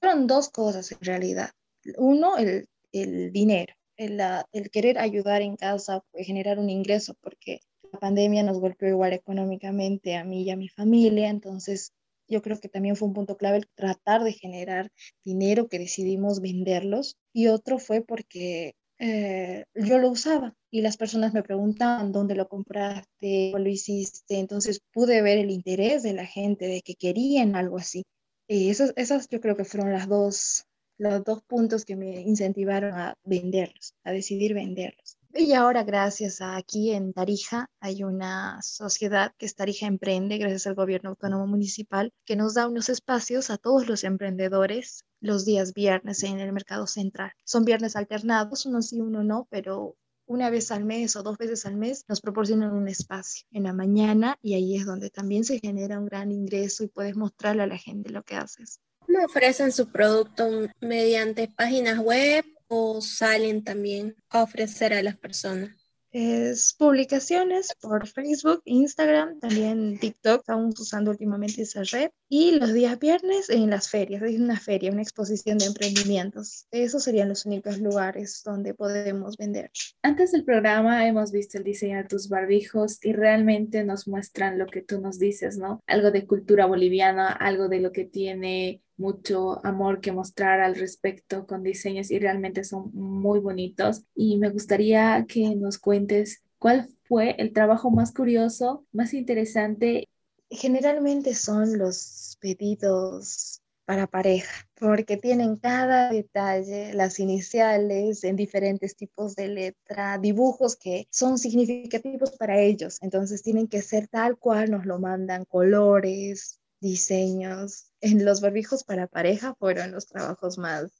Fueron 0.00 0.26
dos 0.26 0.48
cosas 0.50 0.92
en 0.92 0.98
realidad. 1.00 1.50
Uno, 1.96 2.38
el, 2.38 2.68
el 2.92 3.32
dinero, 3.32 3.74
el, 3.96 4.20
el, 4.52 4.70
querer 4.70 4.98
ayudar 4.98 5.42
en 5.42 5.56
casa, 5.56 6.02
generar 6.14 6.58
un 6.58 6.70
ingreso, 6.70 7.14
porque 7.20 7.60
la 7.92 7.98
pandemia 7.98 8.42
nos 8.42 8.58
golpeó 8.60 8.88
igual 8.88 9.12
económicamente 9.12 10.16
a 10.16 10.24
mí 10.24 10.42
y 10.42 10.50
a 10.50 10.56
mi 10.56 10.68
familia, 10.68 11.28
entonces 11.28 11.92
yo 12.28 12.42
creo 12.42 12.60
que 12.60 12.68
también 12.68 12.96
fue 12.96 13.08
un 13.08 13.14
punto 13.14 13.36
clave 13.36 13.58
el 13.58 13.68
tratar 13.74 14.22
de 14.22 14.32
generar 14.32 14.90
dinero 15.24 15.68
que 15.68 15.78
decidimos 15.78 16.40
venderlos 16.40 17.16
y 17.32 17.48
otro 17.48 17.78
fue 17.78 18.02
porque 18.02 18.74
eh, 18.98 19.64
yo 19.74 19.98
lo 19.98 20.10
usaba 20.10 20.54
y 20.70 20.82
las 20.82 20.96
personas 20.96 21.32
me 21.32 21.42
preguntaban 21.42 22.12
dónde 22.12 22.34
lo 22.34 22.48
compraste, 22.48 23.50
cómo 23.52 23.64
lo 23.64 23.70
hiciste, 23.70 24.38
entonces 24.38 24.80
pude 24.92 25.22
ver 25.22 25.38
el 25.38 25.50
interés 25.50 26.02
de 26.02 26.12
la 26.12 26.26
gente 26.26 26.66
de 26.66 26.82
que 26.82 26.94
querían 26.94 27.56
algo 27.56 27.78
así. 27.78 28.04
Y 28.48 28.70
esas, 28.70 28.92
esas 28.96 29.28
yo 29.28 29.40
creo 29.40 29.56
que 29.56 29.64
fueron 29.64 29.92
las 29.92 30.08
dos, 30.08 30.64
los 30.98 31.22
dos 31.24 31.42
puntos 31.46 31.84
que 31.84 31.96
me 31.96 32.20
incentivaron 32.22 32.94
a 32.94 33.14
venderlos, 33.24 33.94
a 34.04 34.12
decidir 34.12 34.54
venderlos. 34.54 35.17
Y 35.34 35.52
ahora, 35.52 35.84
gracias 35.84 36.40
a 36.40 36.56
aquí 36.56 36.90
en 36.92 37.12
Tarija, 37.12 37.70
hay 37.80 38.02
una 38.02 38.60
sociedad 38.62 39.34
que 39.36 39.46
es 39.46 39.54
Tarija 39.54 39.86
Emprende, 39.86 40.38
gracias 40.38 40.66
al 40.66 40.74
gobierno 40.74 41.10
autónomo 41.10 41.46
municipal, 41.46 42.12
que 42.24 42.34
nos 42.34 42.54
da 42.54 42.66
unos 42.66 42.88
espacios 42.88 43.50
a 43.50 43.58
todos 43.58 43.86
los 43.86 44.04
emprendedores 44.04 45.04
los 45.20 45.44
días 45.44 45.74
viernes 45.74 46.22
en 46.22 46.40
el 46.40 46.52
mercado 46.52 46.86
central. 46.86 47.32
Son 47.44 47.64
viernes 47.64 47.94
alternados, 47.94 48.64
uno 48.64 48.80
sí, 48.80 49.00
uno 49.00 49.22
no, 49.22 49.46
pero 49.50 49.96
una 50.26 50.50
vez 50.50 50.70
al 50.70 50.84
mes 50.84 51.14
o 51.16 51.22
dos 51.22 51.36
veces 51.38 51.66
al 51.66 51.76
mes 51.76 52.04
nos 52.08 52.20
proporcionan 52.20 52.72
un 52.72 52.88
espacio 52.88 53.46
en 53.50 53.64
la 53.64 53.72
mañana 53.72 54.38
y 54.42 54.54
ahí 54.54 54.76
es 54.76 54.86
donde 54.86 55.10
también 55.10 55.44
se 55.44 55.58
genera 55.58 55.98
un 55.98 56.06
gran 56.06 56.32
ingreso 56.32 56.84
y 56.84 56.88
puedes 56.88 57.16
mostrarle 57.16 57.62
a 57.62 57.66
la 57.66 57.78
gente 57.78 58.10
lo 58.10 58.22
que 58.22 58.36
haces. 58.36 58.80
¿Cómo 59.00 59.24
ofrecen 59.24 59.72
su 59.72 59.88
producto 59.90 60.68
mediante 60.80 61.48
páginas 61.48 61.98
web 61.98 62.44
o 62.68 63.00
salen 63.00 63.64
también 63.64 64.16
a 64.30 64.42
ofrecer 64.42 64.92
a 64.92 65.02
las 65.02 65.18
personas? 65.18 65.70
Es 66.10 66.74
publicaciones 66.78 67.74
por 67.82 68.06
Facebook, 68.06 68.62
Instagram, 68.64 69.40
también 69.40 69.98
TikTok, 69.98 70.40
estamos 70.40 70.80
usando 70.80 71.10
últimamente 71.10 71.62
esa 71.62 71.82
red. 71.82 72.10
Y 72.30 72.52
los 72.52 72.72
días 72.72 72.98
viernes 72.98 73.50
en 73.50 73.68
las 73.68 73.90
ferias, 73.90 74.22
es 74.22 74.40
una 74.40 74.58
feria, 74.58 74.90
una 74.90 75.02
exposición 75.02 75.58
de 75.58 75.66
emprendimientos. 75.66 76.66
Esos 76.70 77.04
serían 77.04 77.28
los 77.28 77.44
únicos 77.44 77.78
lugares 77.78 78.40
donde 78.42 78.72
podemos 78.72 79.36
vender. 79.36 79.70
Antes 80.02 80.32
del 80.32 80.44
programa 80.44 81.06
hemos 81.06 81.30
visto 81.30 81.58
el 81.58 81.64
diseño 81.64 81.98
de 81.98 82.04
tus 82.04 82.30
barbijos 82.30 82.98
y 83.04 83.12
realmente 83.12 83.84
nos 83.84 84.08
muestran 84.08 84.58
lo 84.58 84.66
que 84.66 84.80
tú 84.80 85.02
nos 85.02 85.18
dices, 85.18 85.58
¿no? 85.58 85.82
Algo 85.86 86.10
de 86.10 86.26
cultura 86.26 86.64
boliviana, 86.64 87.30
algo 87.32 87.68
de 87.68 87.80
lo 87.80 87.92
que 87.92 88.04
tiene 88.04 88.82
mucho 88.98 89.64
amor 89.64 90.00
que 90.00 90.12
mostrar 90.12 90.60
al 90.60 90.74
respecto 90.74 91.46
con 91.46 91.62
diseños 91.62 92.10
y 92.10 92.18
realmente 92.18 92.64
son 92.64 92.90
muy 92.92 93.40
bonitos. 93.40 94.02
Y 94.14 94.38
me 94.38 94.50
gustaría 94.50 95.24
que 95.26 95.54
nos 95.56 95.78
cuentes 95.78 96.42
cuál 96.58 96.88
fue 97.04 97.36
el 97.38 97.52
trabajo 97.52 97.90
más 97.90 98.12
curioso, 98.12 98.84
más 98.92 99.14
interesante. 99.14 100.08
Generalmente 100.50 101.34
son 101.34 101.78
los 101.78 102.36
pedidos 102.40 103.62
para 103.88 104.06
pareja, 104.06 104.68
porque 104.74 105.16
tienen 105.16 105.56
cada 105.56 106.10
detalle, 106.10 106.92
las 106.92 107.18
iniciales 107.20 108.22
en 108.22 108.36
diferentes 108.36 108.94
tipos 108.96 109.34
de 109.34 109.48
letra, 109.48 110.18
dibujos 110.18 110.76
que 110.76 111.08
son 111.10 111.38
significativos 111.38 112.32
para 112.32 112.60
ellos. 112.60 112.98
Entonces 113.00 113.42
tienen 113.42 113.66
que 113.66 113.80
ser 113.80 114.06
tal 114.06 114.36
cual 114.36 114.70
nos 114.70 114.84
lo 114.84 114.98
mandan, 114.98 115.46
colores, 115.46 116.60
diseños. 116.80 117.92
En 118.00 118.24
los 118.24 118.40
barbijos 118.40 118.84
para 118.84 119.06
pareja 119.06 119.54
fueron 119.54 119.92
los 119.92 120.06
trabajos 120.06 120.58
más, 120.58 120.92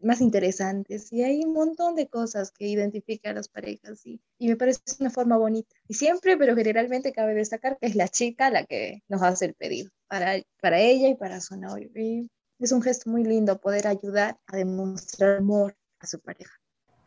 más 0.00 0.20
interesantes 0.20 1.12
y 1.12 1.22
hay 1.22 1.44
un 1.44 1.52
montón 1.52 1.94
de 1.94 2.08
cosas 2.08 2.50
que 2.50 2.66
identifican 2.66 3.32
a 3.32 3.34
las 3.36 3.48
parejas 3.48 4.04
y, 4.06 4.20
y 4.38 4.48
me 4.48 4.56
parece 4.56 4.80
una 5.00 5.10
forma 5.10 5.36
bonita. 5.36 5.74
Y 5.86 5.94
siempre, 5.94 6.36
pero 6.36 6.56
generalmente 6.56 7.12
cabe 7.12 7.34
destacar 7.34 7.78
que 7.78 7.86
es 7.86 7.94
la 7.94 8.08
chica 8.08 8.50
la 8.50 8.64
que 8.64 9.02
nos 9.08 9.22
hace 9.22 9.46
el 9.46 9.54
pedido 9.54 9.90
para, 10.08 10.42
para 10.60 10.80
ella 10.80 11.08
y 11.08 11.14
para 11.14 11.40
su 11.40 11.56
novio. 11.56 11.90
Y 11.94 12.28
es 12.58 12.72
un 12.72 12.82
gesto 12.82 13.10
muy 13.10 13.24
lindo 13.24 13.60
poder 13.60 13.86
ayudar 13.86 14.38
a 14.46 14.56
demostrar 14.56 15.38
amor 15.38 15.76
a 16.00 16.06
su 16.06 16.20
pareja. 16.20 16.52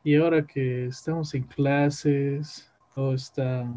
Y 0.03 0.15
ahora 0.15 0.45
que 0.45 0.85
estamos 0.85 1.33
en 1.33 1.43
clases, 1.43 2.71
todo 2.95 3.13
está, 3.13 3.67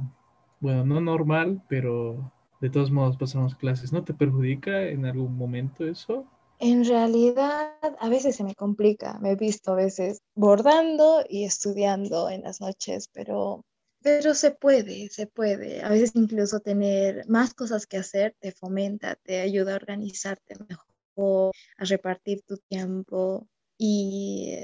bueno, 0.61 0.85
no 0.85 1.01
normal, 1.01 1.63
pero 1.69 2.33
de 2.61 2.71
todos 2.71 2.91
modos 2.91 3.17
pasamos 3.17 3.55
clases. 3.55 3.93
¿No 3.93 4.05
te 4.05 4.15
perjudica 4.15 4.83
en 4.83 5.07
algún 5.07 5.37
momento 5.37 5.87
eso? 5.87 6.27
En 6.59 6.85
realidad, 6.85 7.73
a 7.99 8.09
veces 8.11 8.37
se 8.37 8.45
me 8.45 8.55
complica. 8.55 9.19
Me 9.21 9.31
he 9.31 9.37
visto 9.37 9.73
a 9.73 9.77
veces 9.77 10.21
bordando 10.35 11.25
y 11.27 11.45
estudiando 11.45 12.29
en 12.29 12.43
las 12.43 12.61
noches, 12.61 13.09
pero, 13.13 13.65
pero 14.03 14.35
se 14.35 14.51
puede, 14.51 15.09
se 15.09 15.27
puede. 15.27 15.83
A 15.83 15.89
veces 15.89 16.13
incluso 16.15 16.61
tener 16.61 17.27
más 17.29 17.55
cosas 17.55 17.87
que 17.87 17.97
hacer 17.97 18.37
te 18.41 18.53
fomenta, 18.53 19.17
te 19.17 19.41
ayuda 19.41 19.73
a 19.73 19.77
organizarte 19.77 20.55
mejor, 20.69 21.53
a 21.79 21.85
repartir 21.85 22.43
tu 22.43 22.59
tiempo. 22.69 23.47
Y 23.79 24.59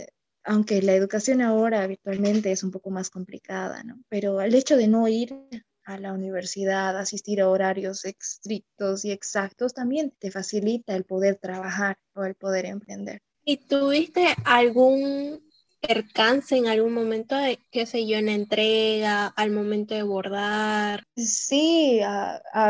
aunque 0.44 0.82
la 0.82 0.92
educación 0.92 1.40
ahora 1.40 1.86
virtualmente 1.86 2.52
es 2.52 2.62
un 2.62 2.72
poco 2.72 2.90
más 2.90 3.08
complicada, 3.08 3.82
¿no? 3.84 3.98
Pero 4.10 4.42
el 4.42 4.54
hecho 4.54 4.76
de 4.76 4.86
no 4.86 5.08
ir 5.08 5.34
a 5.86 5.98
la 5.98 6.12
universidad, 6.12 6.98
asistir 6.98 7.40
a 7.40 7.48
horarios 7.48 8.04
estrictos 8.04 9.04
y 9.04 9.12
exactos, 9.12 9.72
también 9.72 10.12
te 10.18 10.30
facilita 10.30 10.94
el 10.94 11.04
poder 11.04 11.36
trabajar 11.36 11.96
o 12.14 12.24
el 12.24 12.34
poder 12.34 12.66
emprender. 12.66 13.22
¿Y 13.44 13.58
tuviste 13.58 14.34
algún 14.44 15.40
percance 15.80 16.56
en 16.56 16.66
algún 16.66 16.92
momento, 16.92 17.36
de, 17.36 17.60
qué 17.70 17.86
sé 17.86 18.04
yo, 18.06 18.16
en 18.16 18.26
la 18.26 18.32
entrega, 18.32 19.26
al 19.28 19.52
momento 19.52 19.94
de 19.94 20.02
bordar? 20.02 21.04
Sí, 21.14 22.00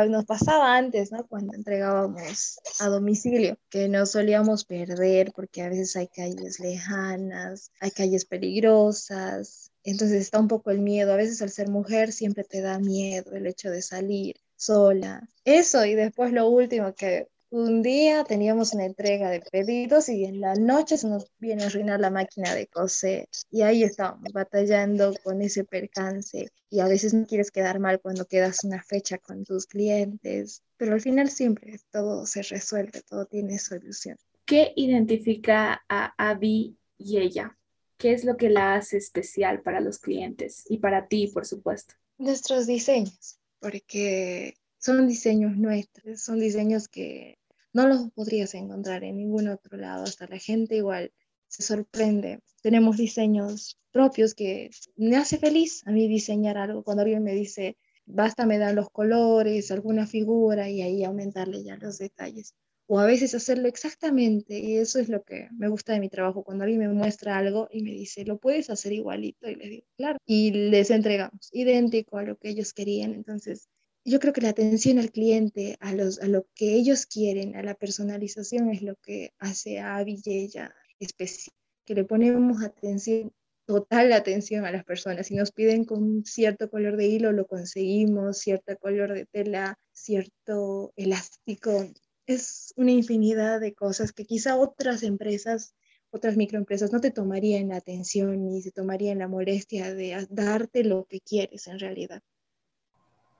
nos 0.08 0.26
pasaba 0.26 0.76
antes, 0.76 1.12
¿no? 1.12 1.26
Cuando 1.26 1.54
entregábamos 1.54 2.58
a 2.80 2.88
domicilio, 2.88 3.56
que 3.70 3.88
nos 3.88 4.10
solíamos 4.10 4.66
perder 4.66 5.32
porque 5.34 5.62
a 5.62 5.70
veces 5.70 5.96
hay 5.96 6.08
calles 6.08 6.60
lejanas, 6.60 7.70
hay 7.80 7.90
calles 7.92 8.26
peligrosas, 8.26 9.72
entonces 9.90 10.20
está 10.20 10.38
un 10.40 10.48
poco 10.48 10.70
el 10.70 10.80
miedo. 10.80 11.12
A 11.12 11.16
veces 11.16 11.40
al 11.42 11.50
ser 11.50 11.68
mujer 11.68 12.12
siempre 12.12 12.44
te 12.44 12.60
da 12.60 12.78
miedo 12.78 13.32
el 13.32 13.46
hecho 13.46 13.70
de 13.70 13.82
salir 13.82 14.36
sola. 14.56 15.28
Eso 15.44 15.84
y 15.84 15.94
después 15.94 16.32
lo 16.32 16.48
último 16.48 16.94
que 16.94 17.28
un 17.50 17.80
día 17.80 18.24
teníamos 18.24 18.74
una 18.74 18.84
entrega 18.84 19.30
de 19.30 19.40
pedidos 19.40 20.08
y 20.08 20.24
en 20.24 20.40
la 20.40 20.54
noche 20.54 20.98
se 20.98 21.08
nos 21.08 21.30
viene 21.38 21.62
a 21.62 21.66
arruinar 21.66 22.00
la 22.00 22.10
máquina 22.10 22.52
de 22.54 22.66
coser 22.66 23.28
y 23.50 23.62
ahí 23.62 23.84
estábamos 23.84 24.32
batallando 24.32 25.14
con 25.22 25.40
ese 25.40 25.64
percance 25.64 26.48
y 26.68 26.80
a 26.80 26.88
veces 26.88 27.14
no 27.14 27.24
quieres 27.24 27.52
quedar 27.52 27.78
mal 27.78 28.00
cuando 28.00 28.26
quedas 28.26 28.64
una 28.64 28.82
fecha 28.82 29.18
con 29.18 29.44
tus 29.44 29.66
clientes, 29.66 30.62
pero 30.76 30.94
al 30.94 31.00
final 31.00 31.30
siempre 31.30 31.78
todo 31.92 32.26
se 32.26 32.42
resuelve, 32.42 33.02
todo 33.08 33.26
tiene 33.26 33.58
solución. 33.58 34.16
¿Qué 34.44 34.72
identifica 34.74 35.84
a 35.88 36.14
Abby 36.18 36.76
y 36.98 37.18
ella? 37.18 37.56
¿Qué 37.98 38.12
es 38.12 38.24
lo 38.24 38.36
que 38.36 38.50
la 38.50 38.74
hace 38.74 38.98
especial 38.98 39.62
para 39.62 39.80
los 39.80 39.98
clientes 39.98 40.64
y 40.68 40.78
para 40.78 41.08
ti, 41.08 41.28
por 41.28 41.46
supuesto? 41.46 41.94
Nuestros 42.18 42.66
diseños, 42.66 43.38
porque 43.58 44.54
son 44.78 45.08
diseños 45.08 45.56
nuestros, 45.56 46.20
son 46.20 46.38
diseños 46.38 46.88
que 46.88 47.38
no 47.72 47.88
los 47.88 48.10
podrías 48.12 48.54
encontrar 48.54 49.02
en 49.04 49.16
ningún 49.16 49.48
otro 49.48 49.78
lado, 49.78 50.04
hasta 50.04 50.26
la 50.26 50.38
gente 50.38 50.76
igual 50.76 51.12
se 51.48 51.62
sorprende. 51.62 52.40
Tenemos 52.62 52.96
diseños 52.96 53.78
propios 53.92 54.34
que 54.34 54.70
me 54.96 55.16
hace 55.16 55.38
feliz 55.38 55.82
a 55.86 55.90
mí 55.90 56.06
diseñar 56.06 56.58
algo. 56.58 56.82
Cuando 56.82 57.02
alguien 57.02 57.22
me 57.22 57.34
dice, 57.34 57.78
basta 58.04 58.44
me 58.44 58.58
dan 58.58 58.76
los 58.76 58.90
colores, 58.90 59.70
alguna 59.70 60.06
figura 60.06 60.68
y 60.68 60.82
ahí 60.82 61.04
aumentarle 61.04 61.64
ya 61.64 61.76
los 61.76 61.98
detalles 61.98 62.54
o 62.86 62.98
a 63.00 63.06
veces 63.06 63.34
hacerlo 63.34 63.68
exactamente. 63.68 64.58
Y 64.58 64.76
eso 64.76 64.98
es 64.98 65.08
lo 65.08 65.22
que 65.22 65.48
me 65.56 65.68
gusta 65.68 65.92
de 65.92 66.00
mi 66.00 66.08
trabajo, 66.08 66.44
cuando 66.44 66.64
alguien 66.64 66.80
me 66.80 66.88
muestra 66.88 67.36
algo 67.36 67.68
y 67.70 67.82
me 67.82 67.92
dice, 67.92 68.24
lo 68.24 68.38
puedes 68.38 68.70
hacer 68.70 68.92
igualito, 68.92 69.48
y 69.48 69.56
les 69.56 69.70
digo, 69.70 69.86
claro, 69.96 70.18
y 70.24 70.50
les 70.52 70.90
entregamos 70.90 71.48
idéntico 71.52 72.18
a 72.18 72.22
lo 72.22 72.36
que 72.36 72.50
ellos 72.50 72.72
querían. 72.72 73.14
Entonces, 73.14 73.68
yo 74.04 74.20
creo 74.20 74.32
que 74.32 74.40
la 74.40 74.50
atención 74.50 74.98
al 74.98 75.10
cliente, 75.10 75.76
a, 75.80 75.92
los, 75.92 76.20
a 76.20 76.28
lo 76.28 76.46
que 76.54 76.74
ellos 76.74 77.06
quieren, 77.06 77.56
a 77.56 77.62
la 77.62 77.74
personalización 77.74 78.70
es 78.70 78.82
lo 78.82 78.94
que 78.96 79.32
hace 79.38 79.80
a 79.80 80.02
Villella 80.04 80.74
especial, 81.00 81.54
que 81.84 81.94
le 81.94 82.04
ponemos 82.04 82.62
atención 82.62 83.32
total 83.66 84.12
atención 84.12 84.64
a 84.64 84.70
las 84.70 84.84
personas. 84.84 85.26
Si 85.26 85.34
nos 85.34 85.50
piden 85.50 85.84
con 85.84 86.24
cierto 86.24 86.70
color 86.70 86.96
de 86.96 87.08
hilo, 87.08 87.32
lo 87.32 87.46
conseguimos, 87.46 88.38
cierto 88.38 88.76
color 88.78 89.12
de 89.12 89.26
tela, 89.26 89.76
cierto 89.92 90.92
elástico, 90.96 91.84
es 92.26 92.74
una 92.76 92.90
infinidad 92.90 93.60
de 93.60 93.74
cosas 93.74 94.12
que 94.12 94.24
quizá 94.24 94.56
otras 94.56 95.02
empresas, 95.02 95.74
otras 96.10 96.36
microempresas 96.36 96.92
no 96.92 97.00
te 97.00 97.10
tomarían 97.10 97.68
la 97.68 97.76
atención 97.76 98.44
ni 98.44 98.60
se 98.62 98.72
tomarían 98.72 99.18
la 99.18 99.28
molestia 99.28 99.94
de 99.94 100.26
darte 100.30 100.84
lo 100.84 101.04
que 101.04 101.20
quieres 101.20 101.66
en 101.68 101.78
realidad. 101.78 102.22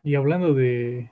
Y 0.02 0.14
hablando 0.14 0.54
de 0.54 1.10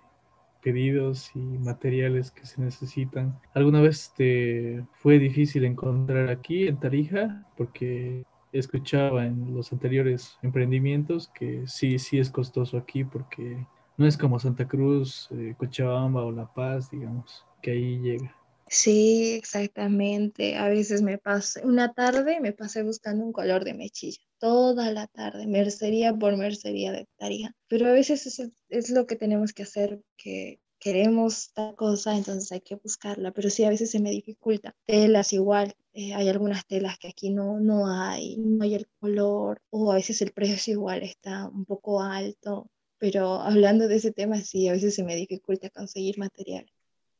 pedidos 0.62 1.30
y 1.34 1.38
materiales 1.38 2.30
que 2.30 2.46
se 2.46 2.60
necesitan, 2.60 3.38
¿alguna 3.52 3.80
vez 3.80 4.12
te 4.16 4.84
fue 4.92 5.18
difícil 5.18 5.64
encontrar 5.64 6.30
aquí 6.30 6.68
en 6.68 6.78
Tarija? 6.78 7.44
Porque 7.56 8.24
escuchaba 8.52 9.26
en 9.26 9.52
los 9.52 9.72
anteriores 9.72 10.38
emprendimientos 10.42 11.28
que 11.28 11.64
sí, 11.66 11.98
sí 11.98 12.18
es 12.18 12.30
costoso 12.30 12.78
aquí 12.78 13.02
porque 13.02 13.66
no 13.96 14.06
es 14.06 14.16
como 14.16 14.38
Santa 14.38 14.66
Cruz, 14.66 15.28
eh, 15.32 15.54
Cochabamba 15.58 16.22
o 16.22 16.30
La 16.30 16.46
Paz, 16.46 16.90
digamos 16.90 17.44
ahí 17.72 17.98
llega. 18.00 18.34
Sí, 18.68 19.34
exactamente. 19.34 20.56
A 20.56 20.68
veces 20.68 21.02
me 21.02 21.18
pasé, 21.18 21.64
una 21.64 21.92
tarde 21.92 22.40
me 22.40 22.52
pasé 22.52 22.82
buscando 22.82 23.24
un 23.24 23.32
color 23.32 23.64
de 23.64 23.74
mechilla, 23.74 24.18
toda 24.38 24.90
la 24.90 25.06
tarde, 25.06 25.46
mercería 25.46 26.14
por 26.14 26.36
mercería 26.36 26.92
de 26.92 27.06
Tarija. 27.16 27.54
Pero 27.68 27.86
a 27.88 27.92
veces 27.92 28.26
es, 28.26 28.50
es 28.68 28.90
lo 28.90 29.06
que 29.06 29.16
tenemos 29.16 29.52
que 29.52 29.62
hacer, 29.64 30.02
que 30.16 30.60
queremos 30.84 31.52
tal 31.54 31.76
cosa, 31.76 32.16
entonces 32.16 32.52
hay 32.52 32.60
que 32.60 32.76
buscarla, 32.76 33.32
pero 33.32 33.48
sí 33.48 33.64
a 33.64 33.70
veces 33.70 33.90
se 33.90 34.00
me 34.00 34.10
dificulta. 34.10 34.74
Telas 34.86 35.32
igual, 35.32 35.74
eh, 35.92 36.14
hay 36.14 36.28
algunas 36.28 36.66
telas 36.66 36.98
que 36.98 37.08
aquí 37.08 37.30
no, 37.30 37.60
no 37.60 37.86
hay, 37.90 38.36
no 38.36 38.64
hay 38.64 38.74
el 38.74 38.86
color, 39.00 39.62
o 39.70 39.92
a 39.92 39.94
veces 39.94 40.20
el 40.20 40.32
precio 40.32 40.74
igual 40.74 41.02
está 41.02 41.48
un 41.48 41.64
poco 41.64 42.02
alto, 42.02 42.70
pero 42.98 43.34
hablando 43.40 43.88
de 43.88 43.96
ese 43.96 44.12
tema, 44.12 44.40
sí, 44.40 44.68
a 44.68 44.72
veces 44.72 44.94
se 44.94 45.04
me 45.04 45.16
dificulta 45.16 45.70
conseguir 45.70 46.18
material. 46.18 46.66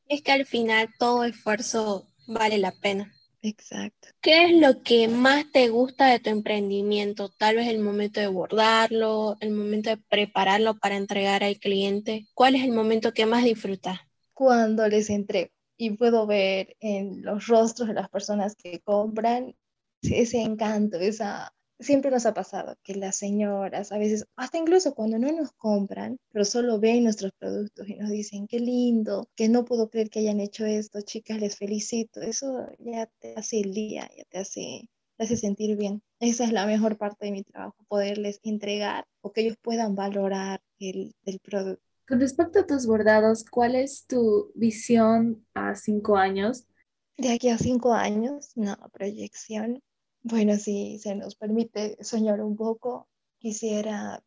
Es 0.08 0.23
que 0.23 0.32
al 0.32 0.46
final 0.46 0.90
todo 0.99 1.25
esfuerzo 1.25 2.06
vale 2.26 2.58
la 2.58 2.73
pena. 2.73 3.12
Exacto. 3.42 4.08
¿Qué 4.23 4.44
es 4.44 4.52
lo 4.52 4.82
que 4.82 5.06
más 5.08 5.50
te 5.52 5.68
gusta 5.68 6.06
de 6.06 6.18
tu 6.18 6.30
emprendimiento? 6.30 7.28
Tal 7.28 7.56
vez 7.56 7.68
el 7.68 7.78
momento 7.78 8.20
de 8.20 8.26
bordarlo, 8.26 9.37
el 9.40 9.50
momento 9.50 9.90
de 9.90 9.99
prepararlo 9.99 10.78
para 10.78 10.96
entregar 10.96 11.44
al 11.44 11.58
cliente. 11.58 12.26
¿Cuál 12.32 12.54
es 12.54 12.64
el 12.64 12.73
momento 12.73 13.12
que 13.12 13.26
más 13.26 13.44
disfrutas? 13.44 13.99
Cuando 14.32 14.88
les 14.88 15.11
entrego 15.11 15.50
y 15.76 15.90
puedo 15.90 16.26
ver 16.26 16.76
en 16.80 17.23
los 17.23 17.46
rostros 17.46 17.88
de 17.88 17.94
las 17.94 18.08
personas 18.08 18.56
que 18.56 18.80
compran 18.80 19.54
ese 20.02 20.40
encanto, 20.42 20.99
esa... 20.99 21.52
Siempre 21.81 22.11
nos 22.11 22.25
ha 22.25 22.35
pasado 22.35 22.76
que 22.83 22.95
las 22.95 23.16
señoras, 23.16 23.90
a 23.90 23.99
veces, 23.99 24.26
hasta 24.37 24.59
incluso 24.59 24.95
cuando 24.95 25.19
no 25.19 25.31
nos 25.33 25.52
compran, 25.52 26.19
pero 26.31 26.45
solo 26.45 26.78
ven 26.78 27.02
nuestros 27.02 27.33
productos 27.38 27.88
y 27.88 27.97
nos 27.97 28.11
dicen, 28.11 28.47
qué 28.47 28.61
lindo, 28.61 29.28
que 29.35 29.49
no 29.49 29.64
puedo 29.64 29.90
creer 29.90 30.09
que 30.09 30.21
hayan 30.21 30.40
hecho 30.40 30.64
esto, 30.64 31.00
chicas, 31.00 31.40
les 31.40 31.57
felicito. 31.57 32.21
Eso 32.21 32.69
ya 32.78 33.07
te 33.19 33.35
hace 33.35 33.61
el 33.61 33.75
día, 33.75 34.09
ya 34.16 34.25
te 34.25 34.38
hace, 34.38 34.88
te 35.16 35.25
hace 35.25 35.37
sentir 35.37 35.76
bien. 35.76 36.02
Esa 36.21 36.45
es 36.45 36.52
la 36.52 36.66
mejor 36.66 36.97
parte 36.97 37.26
de 37.26 37.33
mi 37.33 37.43
trabajo, 37.43 37.76
poderles 37.88 38.38
entregar 38.45 39.04
o 39.21 39.33
que 39.33 39.40
ellos 39.43 39.57
puedan 39.61 39.95
valorar 39.95 40.62
el, 40.78 41.14
el 41.25 41.40
producto. 41.40 41.83
Con 42.07 42.21
respecto 42.21 42.61
a 42.61 42.66
tus 42.66 42.87
bordados, 42.87 43.45
¿cuál 43.50 43.75
es 43.75 44.07
tu 44.07 44.52
visión 44.54 45.45
a 45.54 45.75
cinco 45.75 46.16
años? 46.16 46.66
De 47.16 47.33
aquí 47.33 47.49
a 47.49 47.59
cinco 47.59 47.95
años, 47.95 48.52
una 48.57 48.76
proyección. 48.93 49.83
Bueno, 50.26 50.57
si 50.57 50.99
se 50.99 51.14
nos 51.14 51.35
permite 51.37 52.02
soñar 52.02 52.40
un 52.40 52.57
poco, 52.57 53.09
quisiera 53.38 54.25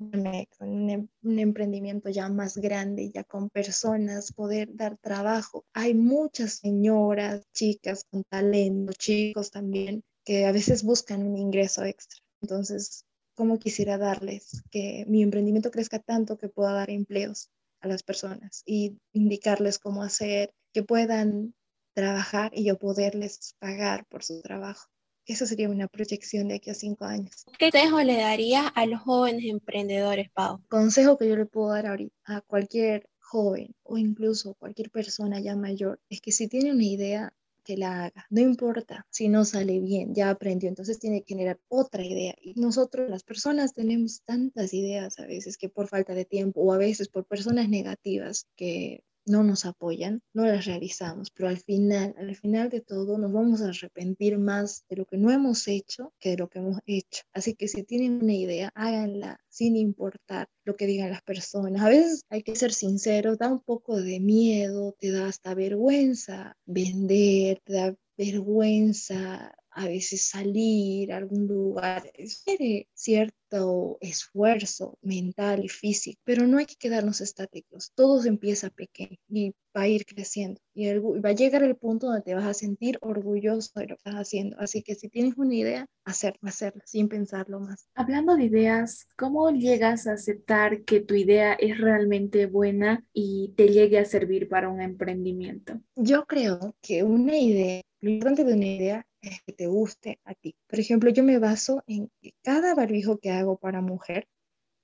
un, 0.00 0.26
em, 0.26 1.08
un, 1.22 1.38
emprendimiento 1.38 2.08
ya 2.08 2.30
más 2.30 2.56
grande, 2.56 3.10
ya 3.10 3.22
con 3.22 3.50
personas, 3.50 4.32
poder 4.32 4.74
dar 4.74 4.96
trabajo. 4.96 5.66
Hay 5.74 5.92
muchas 5.94 6.54
señoras, 6.54 7.42
chicas 7.52 8.04
con 8.10 8.24
talento, 8.24 8.94
chicos 8.94 9.50
también, 9.50 10.02
que 10.24 10.46
a 10.46 10.52
veces 10.52 10.82
buscan 10.82 11.22
un 11.22 11.36
ingreso 11.36 11.84
extra. 11.84 12.18
Entonces, 12.40 13.04
cómo 13.34 13.58
quisiera 13.58 13.98
darles, 13.98 14.62
que 14.70 15.04
mi 15.06 15.22
emprendimiento 15.22 15.70
crezca 15.70 15.98
tanto 15.98 16.38
que 16.38 16.48
pueda 16.48 16.72
dar 16.72 16.88
empleos 16.88 17.50
a 17.80 17.88
las 17.88 18.02
personas 18.02 18.62
y 18.64 18.98
indicarles 19.12 19.78
cómo 19.78 20.02
hacer, 20.02 20.54
que 20.72 20.82
puedan 20.82 21.54
trabajar 21.94 22.52
y 22.54 22.64
yo 22.64 22.78
poderles 22.78 23.54
pagar 23.58 24.06
por 24.06 24.24
su 24.24 24.40
trabajo. 24.40 24.88
Esa 25.26 25.46
sería 25.46 25.68
una 25.68 25.88
proyección 25.88 26.48
de 26.48 26.54
aquí 26.54 26.70
a 26.70 26.74
cinco 26.74 27.04
años. 27.04 27.44
¿Qué 27.58 27.70
consejo 27.70 28.00
le 28.02 28.16
daría 28.16 28.68
a 28.68 28.86
los 28.86 29.00
jóvenes 29.00 29.44
emprendedores, 29.46 30.30
Pau? 30.30 30.62
Consejo 30.68 31.18
que 31.18 31.28
yo 31.28 31.36
le 31.36 31.46
puedo 31.46 31.70
dar 31.70 31.86
ahorita 31.86 32.14
a 32.24 32.40
cualquier 32.42 33.08
joven 33.18 33.74
o 33.82 33.98
incluso 33.98 34.54
cualquier 34.54 34.90
persona 34.90 35.40
ya 35.40 35.56
mayor 35.56 36.00
es 36.08 36.20
que 36.20 36.30
si 36.30 36.48
tiene 36.48 36.72
una 36.72 36.84
idea, 36.84 37.34
que 37.66 37.76
la 37.76 38.04
haga. 38.04 38.26
No 38.30 38.40
importa 38.40 39.06
si 39.10 39.28
no 39.28 39.44
sale 39.44 39.80
bien, 39.80 40.14
ya 40.14 40.30
aprendió, 40.30 40.68
entonces 40.68 41.00
tiene 41.00 41.22
que 41.22 41.34
generar 41.34 41.58
otra 41.68 42.04
idea. 42.04 42.34
Y 42.40 42.54
nosotros, 42.54 43.10
las 43.10 43.24
personas, 43.24 43.74
tenemos 43.74 44.22
tantas 44.22 44.72
ideas 44.72 45.18
a 45.18 45.26
veces 45.26 45.58
que 45.58 45.68
por 45.68 45.88
falta 45.88 46.14
de 46.14 46.24
tiempo 46.24 46.60
o 46.60 46.72
a 46.72 46.78
veces 46.78 47.08
por 47.08 47.26
personas 47.26 47.68
negativas 47.68 48.46
que 48.54 49.02
no 49.26 49.42
nos 49.42 49.66
apoyan, 49.66 50.22
no 50.32 50.46
las 50.46 50.64
realizamos, 50.64 51.30
pero 51.30 51.48
al 51.48 51.58
final, 51.58 52.14
al 52.18 52.34
final 52.36 52.70
de 52.70 52.80
todo, 52.80 53.18
nos 53.18 53.32
vamos 53.32 53.60
a 53.60 53.68
arrepentir 53.68 54.38
más 54.38 54.84
de 54.88 54.96
lo 54.96 55.04
que 55.04 55.18
no 55.18 55.30
hemos 55.30 55.66
hecho 55.68 56.12
que 56.18 56.30
de 56.30 56.36
lo 56.36 56.48
que 56.48 56.60
hemos 56.60 56.78
hecho. 56.86 57.22
Así 57.32 57.54
que 57.54 57.68
si 57.68 57.82
tienen 57.82 58.22
una 58.22 58.34
idea, 58.34 58.70
háganla 58.74 59.38
sin 59.48 59.76
importar 59.76 60.48
lo 60.64 60.76
que 60.76 60.86
digan 60.86 61.10
las 61.10 61.22
personas. 61.22 61.82
A 61.82 61.88
veces 61.88 62.24
hay 62.28 62.42
que 62.42 62.56
ser 62.56 62.72
sinceros, 62.72 63.38
da 63.38 63.52
un 63.52 63.60
poco 63.60 64.00
de 64.00 64.20
miedo, 64.20 64.94
te 64.98 65.10
da 65.10 65.26
hasta 65.26 65.54
vergüenza 65.54 66.56
vender, 66.64 67.60
te 67.64 67.72
da 67.72 67.96
vergüenza 68.16 69.54
a 69.76 69.86
veces 69.86 70.28
salir 70.28 71.12
a 71.12 71.18
algún 71.18 71.46
lugar, 71.46 72.10
requiere 72.16 72.88
cierto 72.94 73.98
esfuerzo 74.00 74.98
mental 75.02 75.64
y 75.64 75.68
físico, 75.68 76.20
pero 76.24 76.46
no 76.46 76.58
hay 76.58 76.66
que 76.66 76.76
quedarnos 76.76 77.20
estáticos. 77.20 77.92
Todo 77.94 78.24
empieza 78.24 78.70
pequeño 78.70 79.18
y 79.28 79.54
va 79.76 79.82
a 79.82 79.88
ir 79.88 80.06
creciendo 80.06 80.60
y 80.74 80.90
va 80.98 81.28
a 81.28 81.34
llegar 81.34 81.62
el 81.62 81.76
punto 81.76 82.06
donde 82.06 82.22
te 82.22 82.34
vas 82.34 82.46
a 82.46 82.54
sentir 82.54 82.98
orgulloso 83.02 83.78
de 83.78 83.88
lo 83.88 83.96
que 83.96 84.00
estás 84.08 84.14
haciendo. 84.14 84.56
Así 84.58 84.82
que 84.82 84.94
si 84.94 85.10
tienes 85.10 85.34
una 85.36 85.54
idea, 85.54 85.86
hacerlo, 86.04 86.40
hacerlo, 86.42 86.82
sin 86.86 87.08
pensarlo 87.08 87.60
más. 87.60 87.88
Hablando 87.94 88.34
de 88.34 88.44
ideas, 88.44 89.06
¿cómo 89.16 89.50
llegas 89.50 90.06
a 90.06 90.14
aceptar 90.14 90.84
que 90.84 91.00
tu 91.00 91.14
idea 91.14 91.52
es 91.52 91.78
realmente 91.78 92.46
buena 92.46 93.04
y 93.12 93.52
te 93.56 93.68
llegue 93.68 93.98
a 93.98 94.06
servir 94.06 94.48
para 94.48 94.70
un 94.70 94.80
emprendimiento? 94.80 95.80
Yo 95.96 96.24
creo 96.24 96.74
que 96.80 97.02
una 97.02 97.36
idea, 97.36 97.82
lo 98.00 98.10
importante 98.10 98.44
de 98.44 98.54
una 98.54 98.66
idea 98.66 99.05
que 99.44 99.52
te 99.52 99.66
guste 99.66 100.20
a 100.24 100.34
ti. 100.34 100.54
Por 100.66 100.80
ejemplo, 100.80 101.10
yo 101.10 101.22
me 101.22 101.38
baso 101.38 101.82
en 101.86 102.10
cada 102.42 102.74
barbijo 102.74 103.18
que 103.18 103.30
hago 103.30 103.58
para 103.58 103.80
mujer 103.80 104.28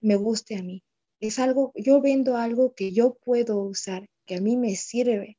me 0.02 0.16
guste 0.16 0.56
a 0.56 0.62
mí. 0.62 0.82
Es 1.20 1.38
algo, 1.38 1.72
yo 1.76 2.00
vendo 2.02 2.36
algo 2.36 2.74
que 2.74 2.92
yo 2.92 3.14
puedo 3.24 3.58
usar, 3.62 4.08
que 4.26 4.34
a 4.34 4.40
mí 4.40 4.56
me 4.56 4.74
sirve, 4.74 5.38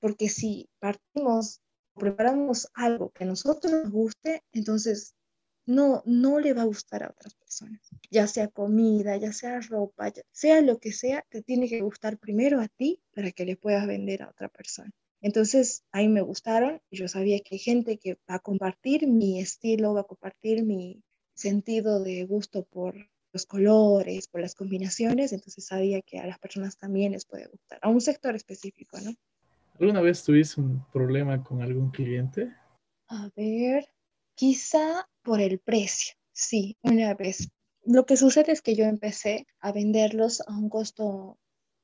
porque 0.00 0.28
si 0.28 0.68
partimos, 0.80 1.60
preparamos 1.94 2.68
algo 2.74 3.10
que 3.10 3.24
a 3.24 3.28
nosotros 3.28 3.72
nos 3.72 3.90
guste, 3.90 4.42
entonces 4.52 5.14
no, 5.66 6.02
no 6.04 6.40
le 6.40 6.52
va 6.52 6.62
a 6.62 6.66
gustar 6.66 7.04
a 7.04 7.10
otras 7.10 7.34
personas. 7.34 7.80
Ya 8.10 8.26
sea 8.26 8.48
comida, 8.48 9.16
ya 9.16 9.32
sea 9.32 9.60
ropa, 9.60 10.12
sea 10.32 10.60
lo 10.62 10.78
que 10.78 10.92
sea, 10.92 11.24
te 11.30 11.42
tiene 11.42 11.68
que 11.68 11.80
gustar 11.80 12.18
primero 12.18 12.60
a 12.60 12.66
ti 12.66 13.00
para 13.14 13.30
que 13.30 13.44
le 13.44 13.56
puedas 13.56 13.86
vender 13.86 14.22
a 14.22 14.30
otra 14.30 14.48
persona. 14.48 14.90
Entonces, 15.22 15.84
ahí 15.92 16.08
me 16.08 16.22
gustaron. 16.22 16.80
Yo 16.90 17.06
sabía 17.08 17.40
que 17.40 17.56
hay 17.56 17.58
gente 17.58 17.98
que 17.98 18.14
va 18.28 18.36
a 18.36 18.38
compartir 18.38 19.06
mi 19.06 19.38
estilo, 19.38 19.94
va 19.94 20.00
a 20.00 20.04
compartir 20.04 20.64
mi 20.64 21.02
sentido 21.34 22.02
de 22.02 22.24
gusto 22.24 22.64
por 22.64 22.94
los 23.32 23.46
colores, 23.46 24.28
por 24.28 24.40
las 24.40 24.54
combinaciones. 24.54 25.32
Entonces, 25.32 25.66
sabía 25.66 26.00
que 26.02 26.18
a 26.18 26.26
las 26.26 26.38
personas 26.38 26.78
también 26.78 27.12
les 27.12 27.26
puede 27.26 27.46
gustar, 27.46 27.78
a 27.82 27.88
un 27.88 28.00
sector 28.00 28.34
específico, 28.34 28.98
¿no? 29.00 29.14
¿Alguna 29.78 30.00
vez 30.00 30.22
tuviste 30.24 30.60
un 30.60 30.84
problema 30.92 31.42
con 31.42 31.62
algún 31.62 31.90
cliente? 31.90 32.54
A 33.08 33.30
ver, 33.36 33.88
quizá 34.34 35.08
por 35.22 35.40
el 35.40 35.58
precio. 35.58 36.14
Sí, 36.32 36.76
una 36.82 37.14
vez. 37.14 37.50
Lo 37.84 38.04
que 38.04 38.16
sucede 38.16 38.52
es 38.52 38.62
que 38.62 38.74
yo 38.74 38.84
empecé 38.84 39.46
a 39.60 39.72
venderlos 39.72 40.42
a 40.46 40.56
un 40.56 40.68
costo 40.68 41.38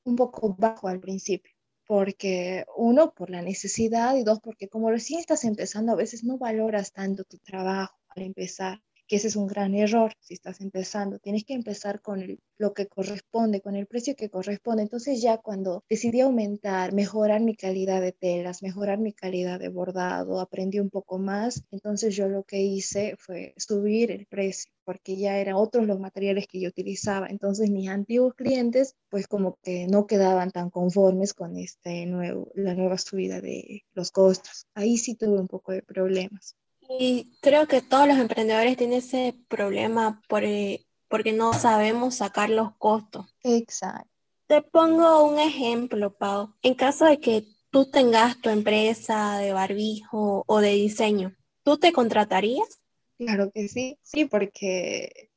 un 0.05 0.17
poco 0.17 0.55
bajo 0.55 0.89
al 0.89 1.01
principio 1.01 1.56
porque 1.87 2.65
uno, 2.77 3.13
por 3.13 3.31
la 3.31 3.43
necesidad 3.43 4.17
y 4.17 4.25
dos, 4.25 4.41
porque 4.41 4.69
como 4.69 4.91
recién 4.91 5.21
estás 5.21 5.45
empezando, 5.45 5.93
a 5.93 5.97
veces 5.97 6.25
no 6.25 6.39
valoras 6.39 6.93
tanto 6.93 7.25
tu 7.25 7.39
trabajo 7.39 7.97
al 8.09 8.23
empezar 8.23 8.81
que 9.07 9.17
ese 9.17 9.29
es 9.29 9.37
un 9.37 9.47
gran 9.47 9.75
error 9.75 10.13
si 10.21 10.35
estás 10.35 10.61
empezando. 10.61 11.19
Tienes 11.19 11.45
que 11.45 11.55
empezar 11.55 12.01
con 12.01 12.39
lo 12.59 12.75
que 12.75 12.87
corresponde, 12.87 13.61
con 13.61 13.77
el 13.77 13.87
precio 13.87 14.17
que 14.17 14.31
corresponde. 14.31 14.83
Entonces 14.83 15.23
ya 15.23 15.39
cuando 15.39 15.85
decidí 15.89 16.21
aumentar, 16.21 16.93
mejorar 16.93 17.41
mi 17.41 17.55
calidad 17.55 18.01
de 18.01 18.13
telas, 18.13 18.63
mejorar 18.63 18.99
mi 18.99 19.13
calidad 19.13 19.59
de 19.61 19.69
bordado, 19.69 20.41
aprendí 20.41 20.81
un 20.81 20.91
poco 20.91 21.19
más, 21.19 21.63
entonces 21.71 22.17
yo 22.17 22.29
lo 22.29 22.45
que 22.45 22.63
hice 22.63 23.17
fue 23.19 23.55
subir 23.57 24.11
el 24.11 24.27
precio 24.27 24.73
porque 24.85 25.17
ya 25.17 25.39
eran 25.39 25.57
otros 25.57 25.87
los 25.87 25.99
materiales 25.99 26.47
que 26.47 26.61
yo 26.61 26.69
utilizaba. 26.69 27.27
Entonces 27.29 27.71
mis 27.71 27.89
antiguos 27.89 28.35
clientes 28.35 28.95
pues 29.09 29.27
como 29.27 29.59
que 29.63 29.87
no 29.89 30.07
quedaban 30.07 30.53
tan 30.53 30.71
conformes 30.71 31.35
con 31.35 31.57
este 31.57 32.07
nuevo, 32.07 32.51
la 32.55 32.75
nueva 32.75 32.97
subida 32.97 33.41
de 33.41 33.85
los 33.95 34.13
costos. 34.13 34.67
Ahí 34.75 34.97
sí 34.97 35.17
tuve 35.17 35.41
un 35.41 35.49
poco 35.49 35.73
de 35.73 35.83
problemas. 35.83 36.57
Y 36.99 37.37
creo 37.41 37.67
que 37.67 37.83
todos 37.83 38.07
los 38.07 38.19
emprendedores 38.19 38.77
tienen 38.77 38.99
ese 38.99 39.35
problema 39.49 40.23
por, 40.29 40.45
eh, 40.45 40.87
porque 41.09 41.33
no 41.33 41.53
sabemos 41.53 42.17
sacar 42.17 42.51
los 42.51 42.75
costos. 42.77 43.27
Exacto. 43.43 44.09
Te 44.47 44.63
pongo 44.63 45.25
un 45.25 45.39
ejemplo, 45.39 46.15
Pau. 46.17 46.55
En 46.63 46.75
caso 46.75 47.05
de 47.05 47.19
que 47.19 47.45
tú 47.71 47.91
tengas 47.91 48.41
tu 48.41 48.49
empresa 48.49 49.39
de 49.39 49.53
barbijo 49.53 50.45
o 50.47 50.61
de 50.61 50.71
diseño, 50.71 51.35
¿tú 51.65 51.79
te 51.79 51.93
contratarías? 51.93 52.79
Claro 53.19 53.51
que 53.51 53.69
sí, 53.69 53.99
sí, 54.03 54.27
porque 54.27 55.31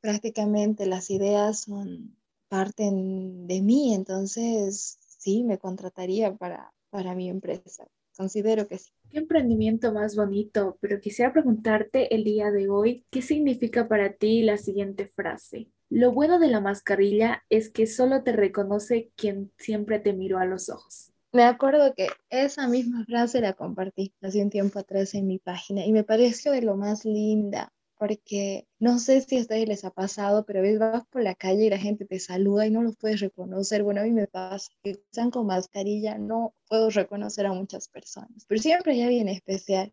prácticamente 0.00 0.86
las 0.86 1.10
ideas 1.10 1.60
son 1.60 2.16
parten 2.48 3.46
de 3.46 3.60
mí, 3.60 3.92
entonces 3.92 4.98
sí, 5.18 5.42
me 5.42 5.58
contrataría 5.58 6.34
para, 6.34 6.72
para 6.90 7.14
mi 7.14 7.28
empresa. 7.28 7.86
Considero 8.16 8.66
que 8.66 8.78
sí. 8.78 8.90
Qué 9.10 9.18
emprendimiento 9.18 9.92
más 9.92 10.16
bonito, 10.16 10.78
pero 10.80 11.00
quisiera 11.00 11.32
preguntarte 11.32 12.14
el 12.14 12.24
día 12.24 12.50
de 12.50 12.68
hoy, 12.68 13.04
¿qué 13.10 13.22
significa 13.22 13.88
para 13.88 14.14
ti 14.14 14.42
la 14.42 14.56
siguiente 14.56 15.06
frase? 15.06 15.68
Lo 15.90 16.12
bueno 16.12 16.38
de 16.38 16.48
la 16.48 16.60
mascarilla 16.60 17.44
es 17.48 17.70
que 17.70 17.86
solo 17.86 18.22
te 18.22 18.32
reconoce 18.32 19.10
quien 19.16 19.52
siempre 19.58 19.98
te 19.98 20.12
miró 20.12 20.38
a 20.38 20.46
los 20.46 20.68
ojos. 20.68 21.12
Me 21.32 21.44
acuerdo 21.44 21.92
que 21.94 22.08
esa 22.30 22.66
misma 22.66 23.04
frase 23.04 23.40
la 23.40 23.52
compartí 23.52 24.14
hace 24.22 24.42
un 24.42 24.48
tiempo 24.48 24.78
atrás 24.78 25.14
en 25.14 25.26
mi 25.26 25.38
página 25.38 25.84
y 25.84 25.92
me 25.92 26.02
pareció 26.02 26.50
de 26.52 26.62
lo 26.62 26.76
más 26.76 27.04
linda, 27.04 27.72
porque 27.98 28.66
no 28.78 28.98
sé 28.98 29.20
si 29.20 29.38
a 29.38 29.40
ustedes 29.40 29.68
les 29.68 29.84
ha 29.84 29.90
pasado, 29.90 30.44
pero 30.44 30.60
a 30.60 30.62
veces 30.62 30.78
vas 30.78 31.04
por 31.06 31.22
la 31.22 31.34
calle 31.34 31.66
y 31.66 31.70
la 31.70 31.78
gente 31.78 32.04
te 32.04 32.18
saluda 32.18 32.66
y 32.66 32.70
no 32.70 32.82
los 32.82 32.96
puedes 32.96 33.20
reconocer. 33.20 33.82
Bueno, 33.82 34.00
a 34.00 34.04
mí 34.04 34.12
me 34.12 34.26
pasa 34.26 34.68
que 34.82 34.90
están 34.90 35.30
con 35.30 35.46
mascarilla, 35.46 36.18
no 36.18 36.54
puedo 36.68 36.90
reconocer 36.90 37.46
a 37.46 37.52
muchas 37.52 37.88
personas, 37.88 38.44
pero 38.46 38.60
siempre 38.60 38.92
hay 38.92 39.02
alguien 39.02 39.28
especial 39.28 39.92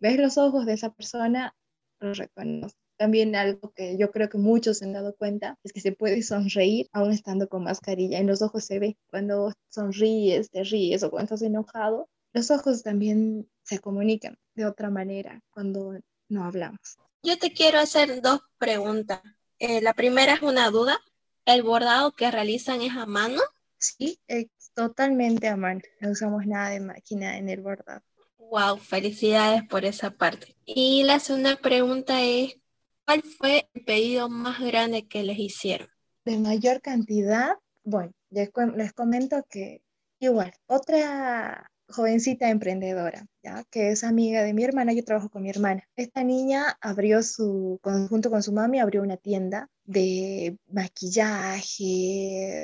ves 0.00 0.18
los 0.18 0.38
ojos 0.38 0.66
de 0.66 0.74
esa 0.74 0.90
persona, 0.90 1.54
lo 2.00 2.14
reconoces. 2.14 2.76
También 2.96 3.36
algo 3.36 3.72
que 3.76 3.96
yo 3.96 4.10
creo 4.10 4.28
que 4.28 4.38
muchos 4.38 4.78
se 4.78 4.84
han 4.84 4.92
dado 4.92 5.14
cuenta 5.14 5.56
es 5.62 5.72
que 5.72 5.80
se 5.80 5.92
puede 5.92 6.20
sonreír 6.22 6.88
aún 6.92 7.12
estando 7.12 7.48
con 7.48 7.62
mascarilla. 7.62 8.18
En 8.18 8.26
los 8.26 8.42
ojos 8.42 8.64
se 8.64 8.80
ve 8.80 8.96
cuando 9.08 9.52
sonríes, 9.68 10.50
te 10.50 10.64
ríes 10.64 11.04
o 11.04 11.10
cuando 11.10 11.24
estás 11.24 11.42
enojado. 11.42 12.08
Los 12.32 12.50
ojos 12.50 12.82
también 12.82 13.48
se 13.62 13.78
comunican 13.78 14.36
de 14.56 14.66
otra 14.66 14.90
manera 14.90 15.40
cuando 15.50 15.94
no 16.28 16.44
hablamos. 16.44 16.98
Yo 17.22 17.38
te 17.38 17.52
quiero 17.52 17.78
hacer 17.78 18.22
dos 18.22 18.40
preguntas. 18.58 19.20
Eh, 19.58 19.80
la 19.80 19.94
primera 19.94 20.34
es 20.34 20.42
una 20.42 20.70
duda. 20.70 20.98
¿El 21.44 21.62
bordado 21.62 22.12
que 22.12 22.30
realizan 22.30 22.82
es 22.82 22.92
a 22.92 23.06
mano? 23.06 23.40
Sí, 23.78 24.20
es 24.26 24.46
totalmente 24.74 25.48
a 25.48 25.56
mano. 25.56 25.80
No 26.00 26.10
usamos 26.10 26.46
nada 26.46 26.70
de 26.70 26.80
máquina 26.80 27.38
en 27.38 27.48
el 27.48 27.60
bordado. 27.60 28.02
Wow, 28.38 28.78
felicidades 28.78 29.62
por 29.64 29.84
esa 29.84 30.10
parte. 30.10 30.56
Y 30.64 31.02
la 31.04 31.18
segunda 31.18 31.56
pregunta 31.56 32.22
es, 32.22 32.56
¿cuál 33.04 33.22
fue 33.22 33.68
el 33.74 33.84
pedido 33.84 34.28
más 34.28 34.60
grande 34.60 35.06
que 35.06 35.22
les 35.22 35.38
hicieron? 35.38 35.88
De 36.24 36.38
mayor 36.38 36.80
cantidad, 36.80 37.56
bueno, 37.84 38.12
les, 38.30 38.50
les 38.76 38.92
comento 38.92 39.44
que 39.50 39.82
igual, 40.18 40.52
otra 40.66 41.70
jovencita 41.88 42.50
emprendedora, 42.50 43.26
¿ya? 43.42 43.64
que 43.70 43.90
es 43.90 44.04
amiga 44.04 44.42
de 44.42 44.54
mi 44.54 44.64
hermana, 44.64 44.92
yo 44.92 45.04
trabajo 45.04 45.30
con 45.30 45.42
mi 45.42 45.50
hermana. 45.50 45.84
Esta 45.96 46.24
niña 46.24 46.76
abrió 46.80 47.22
su, 47.22 47.80
junto 48.08 48.30
con 48.30 48.42
su 48.42 48.52
mami, 48.52 48.80
abrió 48.80 49.02
una 49.02 49.16
tienda 49.16 49.68
de 49.88 50.58
maquillaje, 50.70 51.82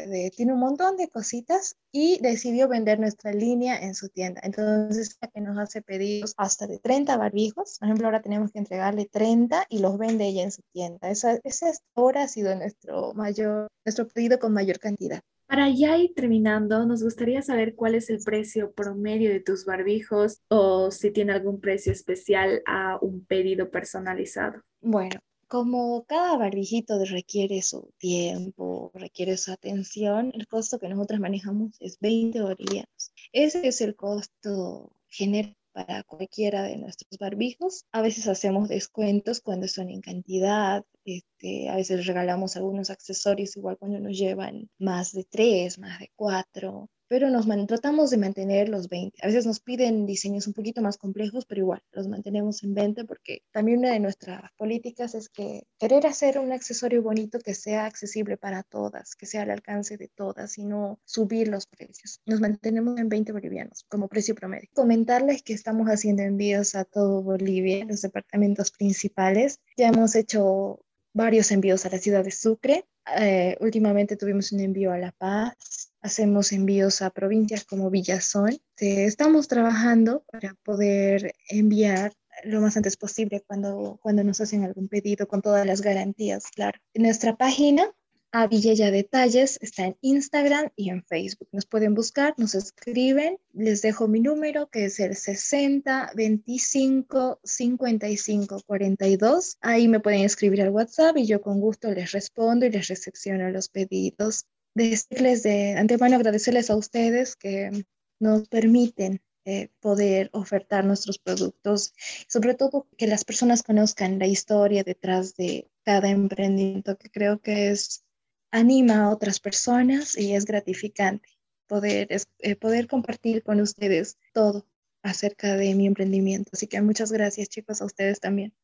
de, 0.09 0.31
tiene 0.37 0.53
un 0.53 0.61
montón 0.61 0.99
de 0.99 1.09
cositas 1.09 1.77
y 1.91 2.19
decidió 2.21 2.69
vender 2.69 3.01
nuestra 3.01 3.33
línea 3.33 3.79
en 3.81 3.95
su 3.95 4.11
tienda. 4.11 4.43
Entonces, 4.45 5.17
que 5.33 5.41
nos 5.41 5.59
hace 5.59 5.81
pedidos 5.81 6.35
hasta 6.37 6.67
de 6.67 6.79
30 6.79 7.17
barbijos. 7.17 7.79
Por 7.79 7.89
ejemplo, 7.89 8.07
ahora 8.07 8.21
tenemos 8.21 8.53
que 8.53 8.59
entregarle 8.59 9.07
30 9.07 9.67
y 9.71 9.79
los 9.79 9.97
vende 9.97 10.27
ella 10.27 10.43
en 10.43 10.53
su 10.53 10.61
tienda. 10.73 11.09
Esa, 11.09 11.41
esa 11.45 11.73
ahora 11.95 12.25
ha 12.25 12.29
sido 12.29 12.55
nuestro 12.55 13.15
mayor, 13.15 13.69
nuestro 13.87 14.07
pedido 14.07 14.39
con 14.39 14.53
mayor 14.53 14.79
cantidad. 14.79 15.21
Para 15.47 15.71
ya 15.71 15.97
ir 15.97 16.13
terminando, 16.15 16.85
nos 16.85 17.03
gustaría 17.03 17.41
saber 17.41 17.75
cuál 17.75 17.95
es 17.95 18.11
el 18.11 18.19
precio 18.23 18.73
promedio 18.73 19.31
de 19.31 19.41
tus 19.41 19.65
barbijos 19.65 20.43
o 20.49 20.91
si 20.91 21.11
tiene 21.11 21.33
algún 21.33 21.61
precio 21.61 21.91
especial 21.93 22.63
a 22.67 22.99
un 23.01 23.25
pedido 23.25 23.71
personalizado. 23.71 24.61
Bueno, 24.83 25.21
como 25.49 26.05
cada 26.05 26.37
barbijito 26.37 27.03
requiere 27.05 27.63
su 27.63 27.93
tiempo, 27.99 28.91
requiere 28.95 29.37
su 29.37 29.53
atención, 29.53 30.33
el 30.35 30.47
costo 30.47 30.79
que 30.79 30.89
nosotros 30.89 31.21
manejamos 31.21 31.77
es 31.81 31.99
20 32.01 32.41
bolivianos. 32.43 33.13
Ese 33.33 33.67
es 33.67 33.81
el 33.81 33.97
costo 33.97 34.93
general 35.09 35.57
para 35.75 36.05
cualquiera 36.05 36.63
de 36.63 36.77
nuestros 36.77 37.19
barbijos. 37.19 37.85
A 37.91 38.01
veces 38.01 38.29
hacemos 38.29 38.69
descuentos 38.69 39.41
cuando 39.41 39.67
son 39.67 39.91
en 39.91 40.01
cantidad, 40.01 40.85
este, 41.05 41.69
a 41.69 41.77
veces 41.77 42.07
regalamos 42.07 42.57
algunos 42.57 42.91
accesorios 42.91 43.57
igual 43.57 43.77
cuando 43.77 43.99
nos 43.99 44.17
llevan 44.17 44.71
más 44.79 45.13
de 45.13 45.25
tres, 45.25 45.79
más 45.79 45.99
de 45.99 46.13
cuatro 46.15 46.89
pero 47.09 47.31
nos 47.31 47.47
tratamos 47.67 48.11
de 48.11 48.17
mantener 48.17 48.69
los 48.69 48.89
20. 48.89 49.19
A 49.23 49.27
veces 49.27 49.47
nos 49.47 49.61
piden 49.61 50.07
diseños 50.07 50.47
un 50.47 50.55
poquito 50.55 50.83
más 50.83 50.97
complejos, 50.97 51.45
pero 51.47 51.61
igual 51.61 51.83
los 51.93 52.09
mantenemos 52.09 52.63
en 52.63 52.75
20 52.75 53.05
porque 53.05 53.43
también 53.53 53.79
una 53.81 53.93
de 53.93 54.01
nuestras 54.01 54.51
políticas 54.57 55.15
es 55.15 55.29
que 55.29 55.67
querer 55.79 56.07
hacer 56.07 56.39
un 56.39 56.53
accesorio 56.53 57.03
bonito 57.03 57.39
que 57.39 57.55
sea 57.55 57.87
accesible 57.87 58.37
para 58.37 58.63
todas, 58.63 59.15
que 59.15 59.27
sea 59.27 59.43
al 59.43 59.51
alcance 59.51 59.97
de 59.97 60.09
todas 60.09 60.59
y 60.59 60.65
no 60.65 60.99
subir 61.05 61.49
los 61.49 61.67
precios. 61.67 62.21
Nos 62.27 62.41
mantenemos 62.41 62.99
en 62.99 63.09
20 63.09 63.33
bolivianos 63.33 63.85
como 63.89 64.09
precio 64.09 64.35
promedio. 64.35 64.69
Comentarles 64.75 65.43
que 65.43 65.53
estamos 65.53 65.89
haciendo 65.89 66.23
envíos 66.23 66.75
a 66.75 66.85
todo 66.85 67.23
Bolivia, 67.23 67.85
los 67.85 68.03
departamentos 68.03 68.71
principales. 68.71 69.61
Ya 69.77 69.89
hemos 69.89 70.15
hecho 70.15 70.81
varios 71.13 71.51
envíos 71.53 71.87
a 71.87 71.91
la 71.91 71.99
ciudad 71.99 72.25
de 72.25 72.31
Sucre. 72.31 72.85
Eh, 73.19 73.57
últimamente 73.61 74.17
tuvimos 74.17 74.53
un 74.53 74.61
envío 74.61 74.93
a 74.93 74.99
La 74.99 75.13
Paz, 75.13 75.93
hacemos 76.05 76.53
envíos 76.53 77.01
a 77.01 77.09
provincias 77.09 77.65
como 77.65 77.91
Villazón. 77.91 78.59
estamos 78.77 79.49
trabajando 79.49 80.23
para 80.31 80.55
poder 80.63 81.35
enviar 81.49 82.13
lo 82.45 82.61
más 82.61 82.77
antes 82.77 82.99
posible 82.99 83.43
cuando, 83.47 83.99
cuando 84.03 84.23
nos 84.23 84.39
hacen 84.41 84.65
algún 84.65 84.89
pedido 84.89 85.27
con 85.27 85.41
todas 85.41 85.67
las 85.67 85.81
garantías, 85.81 86.51
claro. 86.55 86.79
Nuestra 86.93 87.37
página, 87.37 87.91
a 88.33 88.49
Villella 88.49 88.91
Detalles, 88.91 89.59
está 89.63 89.87
en 89.87 89.97
Instagram 90.03 90.69
y 90.77 90.91
en 90.91 91.03
Facebook. 91.05 91.49
Nos 91.53 91.65
pueden 91.65 91.95
buscar, 91.95 92.35
nos 92.37 92.55
escriben, 92.55 93.39
les 93.55 93.81
dejo 93.81 94.07
mi 94.07 94.21
número 94.21 94.69
que 94.69 94.87
es 94.87 95.01
el 95.01 95.17
60 95.17 96.13
25 96.15 97.41
55 97.43 98.63
42. 98.67 99.57
Ahí 99.63 99.89
me 99.89 100.01
pueden 100.01 100.21
escribir 100.21 100.61
al 100.61 100.71
WhatsApp 100.71 101.17
y 101.17 101.27
yo 101.27 101.41
con 101.41 101.61
gusto 101.61 101.91
les 101.93 102.13
respondo 102.13 102.67
y 102.67 102.71
les 102.71 102.89
recepciono 102.89 103.49
los 103.49 103.71
pedidos 103.71 104.45
decirles 104.75 105.43
de 105.43 105.75
antemano, 105.75 106.17
agradecerles 106.17 106.71
a 106.71 106.77
ustedes 106.77 107.37
que 107.37 107.85
nos 108.19 108.49
permiten 108.49 109.23
eh, 109.47 109.69
poder 109.81 110.31
ofertar 110.33 110.85
nuestros 110.85 111.19
productos, 111.19 111.93
sobre 112.29 112.55
todo 112.55 112.89
que 112.97 113.07
las 113.07 113.25
personas 113.25 113.63
conozcan 113.63 114.19
la 114.19 114.27
historia 114.27 114.85
detrás 114.85 115.37
de 115.37 115.69
cada 115.83 116.09
emprendimiento, 116.09 116.97
que 116.97 117.11
creo 117.11 117.41
que 117.41 117.71
es 117.71 118.05
anima 118.51 119.05
a 119.05 119.11
otras 119.11 119.41
personas 119.41 120.17
y 120.17 120.35
es 120.35 120.47
gratificante 120.47 121.29
poder, 121.67 122.09
eh, 122.39 122.57
poder 122.57 122.87
compartir 122.87 123.43
con 123.43 123.61
ustedes 123.61 124.17
todo 124.33 124.67
acerca 125.03 125.57
de 125.57 125.75
mi 125.75 125.87
emprendimiento. 125.87 126.51
Así 126.55 126.67
que 126.67 126.81
muchas 126.81 127.13
gracias 127.13 127.49
chicos 127.49 127.83
a 127.83 127.85
ustedes 127.85 128.21
también. 128.21 128.55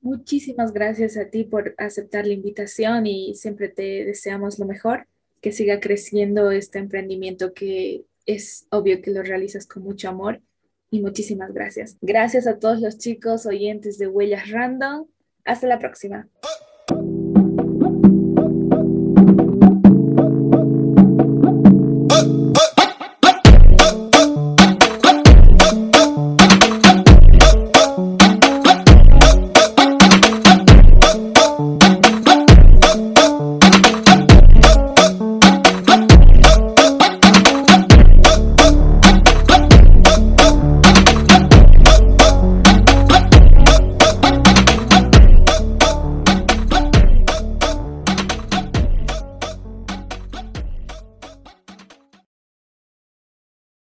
Muchísimas 0.00 0.72
gracias 0.72 1.16
a 1.16 1.28
ti 1.28 1.44
por 1.44 1.74
aceptar 1.76 2.26
la 2.26 2.34
invitación 2.34 3.06
y 3.06 3.34
siempre 3.34 3.68
te 3.68 4.04
deseamos 4.04 4.58
lo 4.58 4.66
mejor 4.66 5.08
que 5.40 5.52
siga 5.52 5.80
creciendo 5.80 6.50
este 6.50 6.78
emprendimiento 6.78 7.54
que 7.54 8.04
es 8.26 8.66
obvio 8.70 9.00
que 9.02 9.10
lo 9.10 9.22
realizas 9.22 9.66
con 9.66 9.82
mucho 9.82 10.08
amor 10.08 10.40
y 10.90 11.00
muchísimas 11.00 11.52
gracias. 11.52 11.96
Gracias 12.00 12.46
a 12.46 12.58
todos 12.58 12.80
los 12.80 12.98
chicos 12.98 13.46
oyentes 13.46 13.98
de 13.98 14.08
Huellas 14.08 14.50
Random. 14.50 15.06
Hasta 15.44 15.66
la 15.66 15.78
próxima. 15.78 16.28